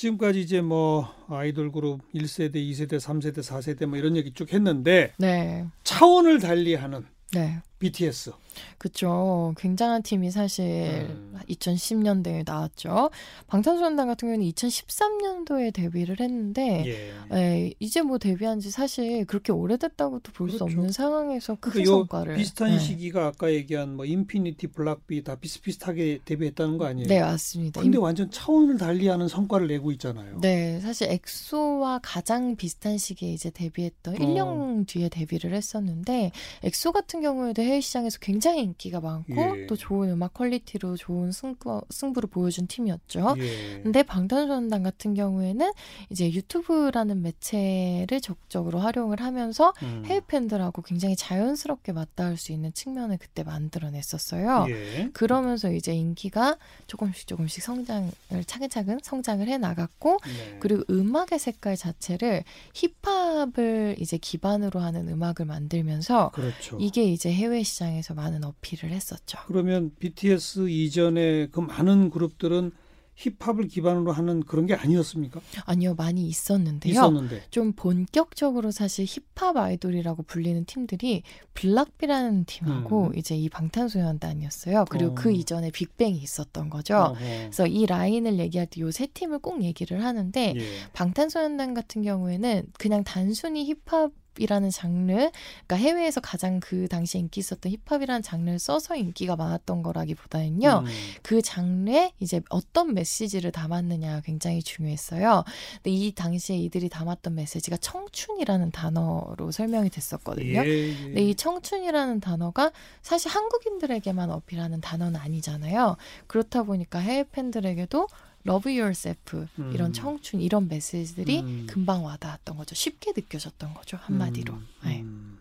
지금까지 0.00 0.40
이제 0.40 0.62
뭐 0.62 1.14
아이돌 1.28 1.72
그룹 1.72 2.00
1세대, 2.14 2.54
2세대, 2.54 2.98
3세대, 2.98 3.40
4세대 3.40 3.84
뭐 3.84 3.98
이런 3.98 4.16
얘기 4.16 4.32
쭉 4.32 4.50
했는데 4.50 5.12
네. 5.18 5.66
차원을 5.84 6.38
달리하는 6.38 7.04
네. 7.34 7.60
BTS. 7.80 8.32
그렇죠. 8.78 9.54
굉장한 9.56 10.02
팀이 10.02 10.30
사실 10.30 11.06
음. 11.08 11.38
2010년대에 11.48 12.44
나왔죠. 12.46 13.10
방탄소년단 13.46 14.06
같은 14.06 14.28
경우는 14.28 14.46
2013년도에 14.52 15.72
데뷔를 15.72 16.20
했는데 16.20 16.84
예. 16.86 17.36
예, 17.36 17.72
이제 17.78 18.02
뭐 18.02 18.18
데뷔한 18.18 18.60
지 18.60 18.70
사실 18.70 19.24
그렇게 19.24 19.52
오래됐다고도 19.52 20.32
볼수 20.32 20.58
그렇죠. 20.58 20.64
없는 20.64 20.92
상황에서 20.92 21.56
큰그 21.56 21.84
성과를 21.84 22.36
비슷한 22.36 22.70
네. 22.70 22.78
시기가 22.78 23.26
아까 23.26 23.52
얘기한 23.52 23.96
뭐 23.96 24.04
인피니티, 24.04 24.68
블락비 24.68 25.24
다 25.24 25.36
비슷비슷하게 25.36 26.20
데뷔했다는 26.24 26.78
거 26.78 26.86
아니에요? 26.86 27.08
네, 27.08 27.20
맞습니다. 27.20 27.80
근데 27.80 27.98
인... 27.98 28.02
완전 28.02 28.30
차원을 28.30 28.78
달리하는 28.78 29.28
성과를 29.28 29.68
내고 29.68 29.92
있잖아요. 29.92 30.38
네, 30.40 30.80
사실 30.80 31.10
엑소와 31.10 32.00
가장 32.02 32.56
비슷한 32.56 32.98
시기에 32.98 33.32
이제 33.32 33.50
데뷔했던 33.50 34.14
어. 34.14 34.18
1년 34.18 34.86
뒤에 34.86 35.08
데뷔를 35.08 35.54
했었는데 35.54 36.32
엑소 36.62 36.92
같은 36.92 37.20
경우에도 37.20 37.62
해외 37.70 37.80
시장에서 37.80 38.18
굉장히 38.18 38.62
인기가 38.62 39.00
많고 39.00 39.60
예. 39.60 39.66
또 39.66 39.76
좋은 39.76 40.10
음악 40.10 40.34
퀄리티로 40.34 40.96
좋은 40.96 41.30
승부, 41.30 41.80
승부를 41.88 42.28
보여준 42.28 42.66
팀이었죠. 42.66 43.36
예. 43.38 43.80
근데 43.82 44.02
방탄소년단 44.02 44.82
같은 44.82 45.14
경우에는 45.14 45.70
이제 46.10 46.30
유튜브라는 46.32 47.22
매체를 47.22 48.20
적극적으로 48.20 48.80
활용을 48.80 49.20
하면서 49.20 49.72
음. 49.82 50.02
해외 50.06 50.20
팬들하고 50.26 50.82
굉장히 50.82 51.14
자연스럽게 51.14 51.92
맞닿을 51.92 52.36
수 52.36 52.52
있는 52.52 52.72
측면을 52.74 53.18
그때 53.18 53.44
만들어냈었어요. 53.44 54.66
예. 54.68 55.10
그러면서 55.12 55.72
이제 55.72 55.94
인기가 55.94 56.58
조금씩 56.88 57.28
조금씩 57.28 57.62
성장을 57.62 58.10
차근차근 58.46 58.98
성장을 59.02 59.46
해 59.46 59.58
나갔고 59.58 60.18
네. 60.24 60.56
그리고 60.58 60.82
음악의 60.90 61.38
색깔 61.38 61.76
자체를 61.76 62.42
힙합을 62.74 63.96
이제 64.00 64.18
기반으로 64.18 64.80
하는 64.80 65.08
음악을 65.08 65.46
만들면서 65.46 66.30
그렇죠. 66.30 66.76
이게 66.80 67.04
이제 67.04 67.32
해외 67.32 67.59
시장에서 67.64 68.14
많은 68.14 68.44
어필을 68.44 68.90
했었죠. 68.90 69.38
그러면 69.46 69.92
BTS 69.98 70.68
이전에 70.68 71.48
그 71.48 71.60
많은 71.60 72.10
그룹들은 72.10 72.72
힙합을 73.16 73.68
기반으로 73.68 74.12
하는 74.12 74.40
그런 74.42 74.64
게 74.64 74.72
아니었습니까? 74.74 75.42
아니요, 75.66 75.94
많이 75.94 76.26
있었는데요. 76.26 76.92
있었는데. 76.92 77.42
좀 77.50 77.72
본격적으로 77.72 78.70
사실 78.70 79.04
힙합 79.04 79.58
아이돌이라고 79.58 80.22
불리는 80.22 80.64
팀들이 80.64 81.22
블락비라는 81.52 82.46
팀하고 82.46 83.08
음. 83.08 83.18
이제 83.18 83.36
이 83.36 83.50
방탄소년단이었어요. 83.50 84.86
그리고 84.88 85.14
그 85.14 85.20
어. 85.20 85.22
그 85.24 85.32
이전에 85.32 85.70
빅뱅이 85.70 86.16
있었던 86.16 86.70
거죠. 86.70 86.96
어허. 86.96 87.14
그래서 87.18 87.66
이 87.66 87.84
라인을 87.84 88.38
얘기할 88.38 88.66
때 88.66 88.80
요 88.80 88.90
세 88.90 89.06
팀을 89.06 89.40
꼭 89.40 89.62
얘기를 89.62 90.02
하는데 90.02 90.54
예. 90.56 90.62
방탄소년단 90.94 91.74
같은 91.74 92.00
경우에는 92.02 92.64
그냥 92.78 93.04
단순히 93.04 93.66
힙합 93.66 94.12
힙합이라는 94.40 94.70
장르, 94.70 95.12
그러니까 95.12 95.76
해외에서 95.76 96.20
가장 96.20 96.60
그 96.60 96.88
당시에 96.88 97.20
인기 97.20 97.40
있었던 97.40 97.72
힙합이라는 97.86 98.22
장르를 98.22 98.58
써서 98.58 98.96
인기가 98.96 99.36
많았던 99.36 99.82
거라기보다는요, 99.82 100.84
음. 100.84 100.90
그 101.22 101.42
장르에 101.42 102.12
이제 102.18 102.40
어떤 102.48 102.94
메시지를 102.94 103.52
담았느냐가 103.52 104.20
굉장히 104.22 104.62
중요했어요. 104.62 105.44
근데 105.76 105.90
이 105.90 106.12
당시에 106.12 106.56
이들이 106.56 106.88
담았던 106.88 107.34
메시지가 107.34 107.76
청춘이라는 107.76 108.70
단어로 108.70 109.50
설명이 109.52 109.90
됐었거든요. 109.90 110.64
예, 110.64 110.68
예. 110.68 110.94
근데 110.94 111.22
이 111.22 111.34
청춘이라는 111.34 112.20
단어가 112.20 112.72
사실 113.02 113.30
한국인들에게만 113.30 114.30
어필하는 114.30 114.80
단어는 114.80 115.20
아니잖아요. 115.20 115.96
그렇다 116.26 116.62
보니까 116.62 116.98
해외 116.98 117.24
팬들에게도 117.30 118.08
Love 118.44 118.72
Yourself 118.72 119.46
음. 119.58 119.70
이런 119.74 119.92
청춘 119.92 120.40
이런 120.40 120.68
메시지들이 120.68 121.40
음. 121.40 121.66
금방 121.68 122.04
와닿았던 122.04 122.56
거죠. 122.56 122.74
쉽게 122.74 123.12
느껴졌던 123.14 123.74
거죠. 123.74 123.98
한마디로. 124.00 124.54
음. 124.54 124.66
네. 124.84 125.00
음. 125.02 125.38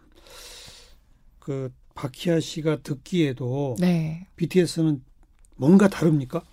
그 1.40 1.74
박희아 1.96 2.40
씨가 2.40 2.82
듣기에도 2.82 3.76
네. 3.80 4.28
BTS는 4.36 5.04
뭔가 5.56 5.88
다릅니까? 5.88 6.44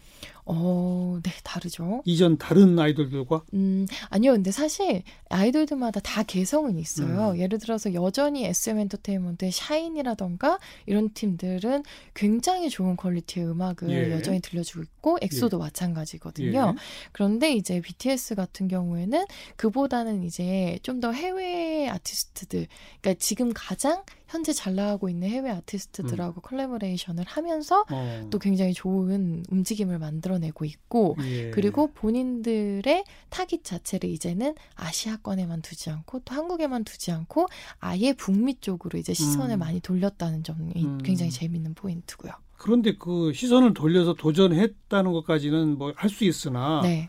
어, 0.47 1.19
네, 1.23 1.31
다르죠. 1.45 2.03
이전 2.05 2.37
다른 2.39 2.79
아이돌들과? 2.79 3.45
음, 3.55 3.87
아니요. 4.09 4.33
근데 4.33 4.51
사실 4.51 5.03
아이돌들마다 5.29 6.01
다 6.01 6.23
개성은 6.23 6.79
있어요. 6.79 7.31
음. 7.31 7.39
예를 7.39 7.59
들어서 7.59 7.95
여전히 7.95 8.45
SM 8.45 8.79
엔터테인먼트의 8.79 9.53
샤이니라던가 9.53 10.59
이런 10.87 11.13
팀들은 11.13 11.85
굉장히 12.15 12.69
좋은 12.69 12.97
퀄리티의 12.97 13.47
음악을 13.47 13.91
예. 13.91 14.11
여전히 14.13 14.41
들려주고 14.41 14.83
있고 14.83 15.19
엑소도 15.21 15.59
예. 15.59 15.61
마찬가지거든요. 15.61 16.75
예. 16.75 16.81
그런데 17.13 17.53
이제 17.53 17.81
BTS 17.81 18.35
같은 18.35 18.67
경우에는 18.69 19.25
그보다는 19.57 20.25
이제 20.25 20.79
좀 20.83 20.97
더 21.01 21.13
해외 21.13 21.89
아티스트들, 21.89 22.67
그러니까 23.01 23.19
지금 23.21 23.53
가장 23.55 24.03
현재 24.29 24.53
잘 24.53 24.75
나가고 24.75 25.09
있는 25.09 25.29
해외 25.29 25.51
아티스트들하고 25.51 26.41
음. 26.41 26.43
콜라보레이션을 26.43 27.25
하면서 27.27 27.85
어. 27.91 28.27
또 28.31 28.39
굉장히 28.39 28.73
좋은 28.73 29.45
움직임을 29.51 29.99
만들어 29.99 30.36
내고 30.39 30.65
있고 30.65 31.17
예. 31.23 31.51
그리고 31.51 31.93
본인들의 31.93 33.05
타깃 33.29 33.65
자체를 33.65 34.09
이제는 34.11 34.55
아시아권에만 34.75 35.63
두지 35.63 35.91
않고 35.91 36.21
또 36.21 36.35
한국에만 36.35 36.85
두지 36.85 37.13
않고 37.13 37.47
아예 37.79 38.13
북미 38.13 38.61
쪽으로 38.61 38.99
이제 38.99 39.15
시선을 39.15 39.57
음. 39.57 39.59
많이 39.59 39.81
돌렸다는 39.81 40.43
점이 40.45 40.73
음. 40.85 40.99
굉장히 40.99 41.31
재밌는 41.31 41.75
포인트고요. 41.75 42.33
그런데 42.59 42.95
그 42.97 43.33
시선을 43.35 43.75
돌려서 43.75 44.15
도전했다는 44.15 45.13
것까지는 45.13 45.77
뭐 45.79 45.93
할 45.97 46.09
수 46.11 46.25
있으나 46.25 46.81
네. 46.83 47.09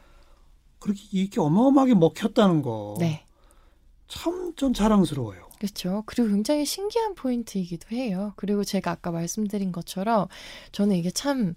그렇게 0.80 1.02
이렇게 1.12 1.40
어마어마하게 1.40 1.96
먹혔다는 1.96 2.62
거. 2.62 2.96
네. 3.00 3.24
참 4.08 4.54
좀 4.56 4.74
자랑스러워요. 4.74 5.48
그렇죠. 5.60 6.04
그리고 6.08 6.30
굉장히 6.30 6.66
신기한 6.66 7.14
포인트이기도 7.16 7.90
해요. 7.96 8.34
그리고 8.38 8.64
제가 8.64 8.92
아까 8.92 9.12
말씀드린 9.12 9.72
것처럼 9.72 10.28
저는 10.72 10.96
이게 10.96 11.12
참 11.12 11.54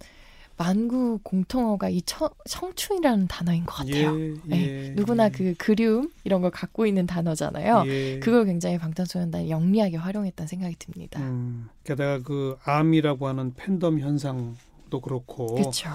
만구 0.61 1.21
공통어가 1.23 1.89
이 1.89 2.03
청, 2.03 2.29
청춘이라는 2.47 3.29
단어인 3.29 3.65
것 3.65 3.77
같아요. 3.77 4.21
예, 4.21 4.35
네. 4.45 4.89
예, 4.89 4.91
누구나 4.91 5.25
예. 5.25 5.31
그 5.31 5.55
그리움 5.57 6.11
이런 6.23 6.43
걸 6.43 6.51
갖고 6.51 6.85
있는 6.85 7.07
단어잖아요. 7.07 7.85
예. 7.87 8.19
그걸 8.19 8.45
굉장히 8.45 8.77
방탄소년단이 8.77 9.49
영리하게 9.49 9.97
활용했다는 9.97 10.47
생각이 10.47 10.77
듭니다. 10.79 11.19
음, 11.21 11.71
게다가 11.83 12.21
그 12.23 12.59
암이라고 12.65 13.27
하는 13.27 13.55
팬덤 13.55 14.01
현상도 14.01 15.01
그렇고. 15.03 15.47
그렇죠. 15.55 15.89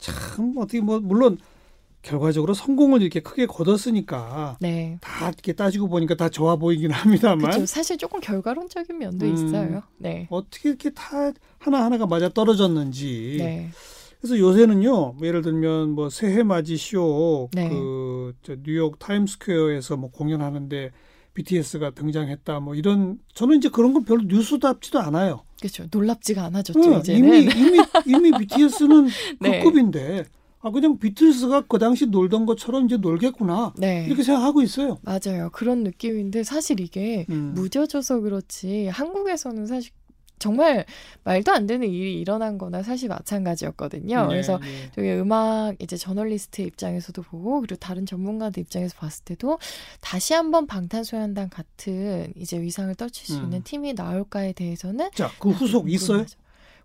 참 0.00 0.54
어떻게 0.58 0.80
뭐 0.80 0.98
물론 0.98 1.38
결과적으로 2.02 2.52
성공을 2.52 3.02
이렇게 3.02 3.20
크게 3.20 3.46
거뒀으니까 3.46 4.56
네. 4.58 4.98
다 5.00 5.28
이렇게 5.28 5.52
따지고 5.52 5.88
보니까 5.88 6.16
다 6.16 6.28
좋아 6.28 6.56
보이긴 6.56 6.90
합니다만 6.90 7.52
그쵸, 7.52 7.64
사실 7.64 7.96
조금 7.96 8.18
결과론적인 8.18 8.98
면도 8.98 9.26
음, 9.26 9.34
있어요. 9.34 9.82
네. 9.98 10.26
어떻게 10.30 10.70
이렇게 10.70 10.90
다 10.90 11.30
하나 11.58 11.84
하나가 11.84 12.06
맞아 12.06 12.28
떨어졌는지. 12.28 13.36
네. 13.38 13.70
그래서 14.20 14.38
요새는요, 14.38 15.14
뭐 15.16 15.26
예를 15.26 15.40
들면 15.42 15.90
뭐 15.90 16.10
새해 16.10 16.42
맞이 16.42 16.76
쇼, 16.76 17.48
네. 17.52 17.68
그 17.70 18.34
뉴욕 18.64 18.98
타임스퀘어에서 18.98 19.96
뭐 19.96 20.10
공연하는데 20.10 20.90
BTS가 21.32 21.90
등장했다, 21.92 22.60
뭐 22.60 22.74
이런 22.74 23.18
저는 23.34 23.56
이제 23.56 23.70
그런 23.70 23.94
건 23.94 24.04
별로 24.04 24.22
뉴스답지도 24.26 24.98
않아요. 24.98 25.44
그렇죠. 25.58 25.86
놀랍지가 25.90 26.44
않아졌죠 26.44 26.78
네, 26.90 26.98
이제는. 26.98 27.28
이미 27.28 27.38
이미 27.54 27.78
이미 28.06 28.30
BTS는 28.38 29.08
네. 29.40 29.62
그 29.62 29.70
급인데 29.70 30.24
아 30.62 30.70
그냥 30.70 30.98
비틀스가 30.98 31.62
그 31.68 31.78
당시 31.78 32.06
놀던 32.06 32.44
것처럼 32.44 32.84
이제 32.84 32.98
놀겠구나 32.98 33.72
네. 33.78 34.04
이렇게 34.06 34.22
생각하고 34.22 34.60
있어요. 34.62 34.98
맞아요. 35.02 35.48
그런 35.52 35.82
느낌인데 35.84 36.42
사실 36.44 36.80
이게 36.80 37.24
음. 37.30 37.52
무뎌져서 37.54 38.20
그렇지 38.20 38.88
한국에서는 38.88 39.66
사실 39.66 39.92
정말 40.40 40.84
말도 41.22 41.52
안 41.52 41.66
되는 41.66 41.88
일이 41.88 42.18
일어난 42.18 42.58
거나 42.58 42.82
사실 42.82 43.08
마찬가지였거든요. 43.08 44.22
네, 44.22 44.26
그래서 44.26 44.58
네. 44.58 44.90
저희 44.94 45.12
음악 45.12 45.74
이제 45.78 45.96
저널리스트 45.96 46.62
입장에서도 46.62 47.22
보고 47.22 47.60
그리고 47.60 47.76
다른 47.76 48.06
전문가들 48.06 48.60
입장에서 48.62 48.96
봤을 48.96 49.24
때도 49.24 49.58
다시 50.00 50.34
한번 50.34 50.66
방탄소년단 50.66 51.50
같은 51.50 52.32
이제 52.36 52.60
위상을 52.60 52.92
떨칠 52.96 53.26
수 53.26 53.38
음. 53.38 53.44
있는 53.44 53.62
팀이 53.62 53.92
나올까에 53.94 54.52
대해서는 54.54 55.10
자, 55.14 55.30
그 55.38 55.50
후속 55.50 55.90
있어요? 55.90 56.24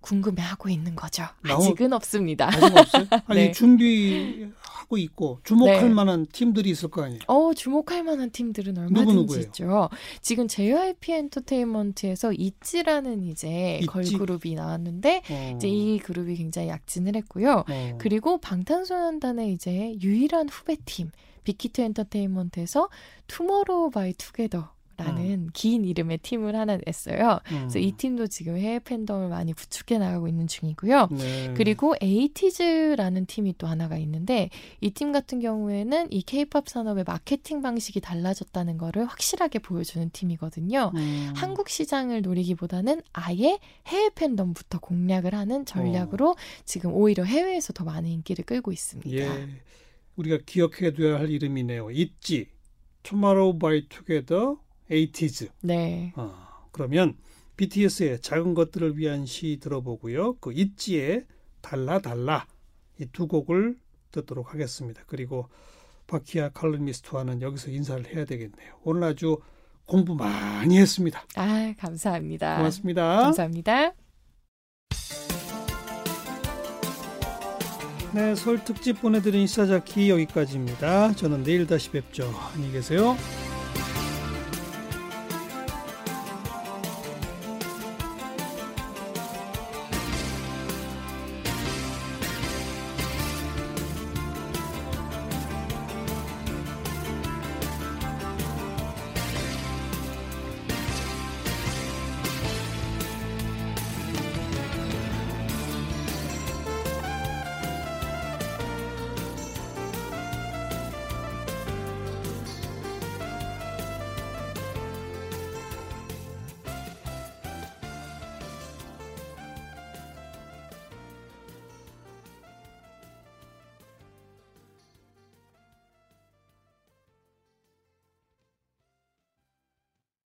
궁금해하고 0.06 0.70
있는 0.70 0.96
거죠. 0.96 1.24
아직은 1.44 1.92
없습니다. 1.94 2.48
아직 2.48 2.78
없어요? 2.78 3.06
아니 3.26 3.46
네. 3.46 3.52
준비하고 3.52 4.98
있고 4.98 5.40
주목할 5.44 5.88
네. 5.88 5.90
만한 5.90 6.28
팀들이 6.32 6.70
있을 6.70 6.90
거 6.90 7.04
아니에요? 7.04 7.22
어 7.28 7.54
주목할 7.54 8.04
만한 8.04 8.30
팀들은 8.30 8.78
얼마든지 8.78 9.40
있죠. 9.42 9.90
지금 10.22 10.48
JYP 10.48 11.12
엔터테인먼트에서 11.12 12.34
있지라는 12.34 13.24
이제 13.24 13.78
있지? 13.82 13.88
걸그룹이 13.88 14.54
나왔는데 14.54 15.24
어. 15.30 15.54
이제 15.56 15.68
이 15.68 15.98
그룹이 16.00 16.36
굉장히 16.36 16.68
약진을 16.70 17.16
했고요. 17.16 17.64
어. 17.68 17.98
그리고 17.98 18.38
방탄소년단의 18.40 19.52
이제 19.52 19.96
유일한 20.02 20.50
후배팀 20.50 21.12
빅히트 21.44 21.82
엔터테인먼트에서 21.82 22.90
투모로우 23.28 23.90
바이 23.90 24.14
투게더 24.14 24.75
라는 24.98 25.26
음. 25.32 25.50
긴 25.54 25.86
이름의 25.86 26.18
팀을 26.20 26.56
하나 26.56 26.78
냈어요. 26.86 27.40
음. 27.52 27.58
그래서 27.60 27.80
이 27.80 27.92
팀도 27.92 28.28
지금 28.28 28.58
해외 28.58 28.80
팬덤을 28.80 29.30
많이 29.30 29.54
구축해 29.54 29.98
나가고 29.98 30.28
있는 30.28 30.48
중이고요. 30.48 31.10
네. 31.12 31.54
그리고 31.56 31.96
에이티즈라는 32.02 33.26
팀이 33.28 33.56
또 33.58 33.68
하나가 33.68 33.98
있는데 33.98 34.50
이 34.82 34.96
팀 34.96 35.12
같은 35.12 35.40
경우에는 35.42 36.12
이 36.12 36.22
케이팝 36.22 36.70
산업의 36.70 37.04
마케팅 37.06 37.62
방식이 37.62 38.00
달라졌다는 38.00 38.78
거를 38.78 39.06
확실하게 39.06 39.60
보여주는 39.60 40.10
팀이거든요. 40.12 40.92
음. 40.96 41.34
한국 41.36 41.68
시장을 41.68 42.22
노리기보다는 42.22 43.02
아예 43.12 43.60
해외 43.88 44.10
팬덤부터 44.16 44.80
공략을 44.80 45.36
하는 45.36 45.66
전략으로 45.66 46.32
어. 46.32 46.36
지금 46.64 46.94
오히려 46.94 47.24
해외에서 47.26 47.74
더 47.74 47.84
많은 47.84 48.10
인기를 48.10 48.46
끌고 48.46 48.72
있습니다. 48.72 49.12
예. 49.12 49.50
우리가 50.16 50.38
기억해둬야 50.46 51.20
할 51.20 51.30
이름이네요. 51.30 51.92
있지. 51.92 52.48
Tomorrow 53.04 53.58
by 53.60 53.88
Together 53.90 54.56
에이티즈. 54.90 55.50
네. 55.62 56.14
어, 56.16 56.34
그러면 56.72 57.16
BTS의 57.58 58.22
작은 58.22 58.54
것들을 58.54 58.98
위한 58.98 59.26
시 59.26 59.60
들어보고요. 59.62 60.36
그 60.38 60.52
있지의 60.54 61.26
달라 61.62 62.00
달라 62.00 62.46
이 63.00 63.06
두 63.12 63.28
곡을 63.28 63.78
듣도록 64.12 64.54
하겠습니다. 64.54 65.02
그리고 65.08 65.50
바키아 66.08 66.50
칼럼니스트와는 66.50 67.42
여기서 67.42 67.72
인사를 67.72 68.06
해야 68.14 68.26
되겠네요. 68.26 68.76
오늘 68.84 69.04
아주 69.04 69.40
공부 69.86 70.16
많이 70.16 70.78
했습니다. 70.78 71.24
아, 71.36 71.74
감사합니다. 71.78 72.58
고맙습니다. 72.58 73.18
감사합니다. 73.24 73.94
네, 78.14 78.34
설 78.36 78.64
특집 78.64 79.02
보내드린 79.02 79.46
시사자키 79.46 80.10
여기까지입니다. 80.10 81.14
저는 81.16 81.44
내일 81.44 81.68
다시 81.68 81.90
뵙죠. 81.92 82.32
안녕히 82.54 82.72
계세요. 82.72 83.18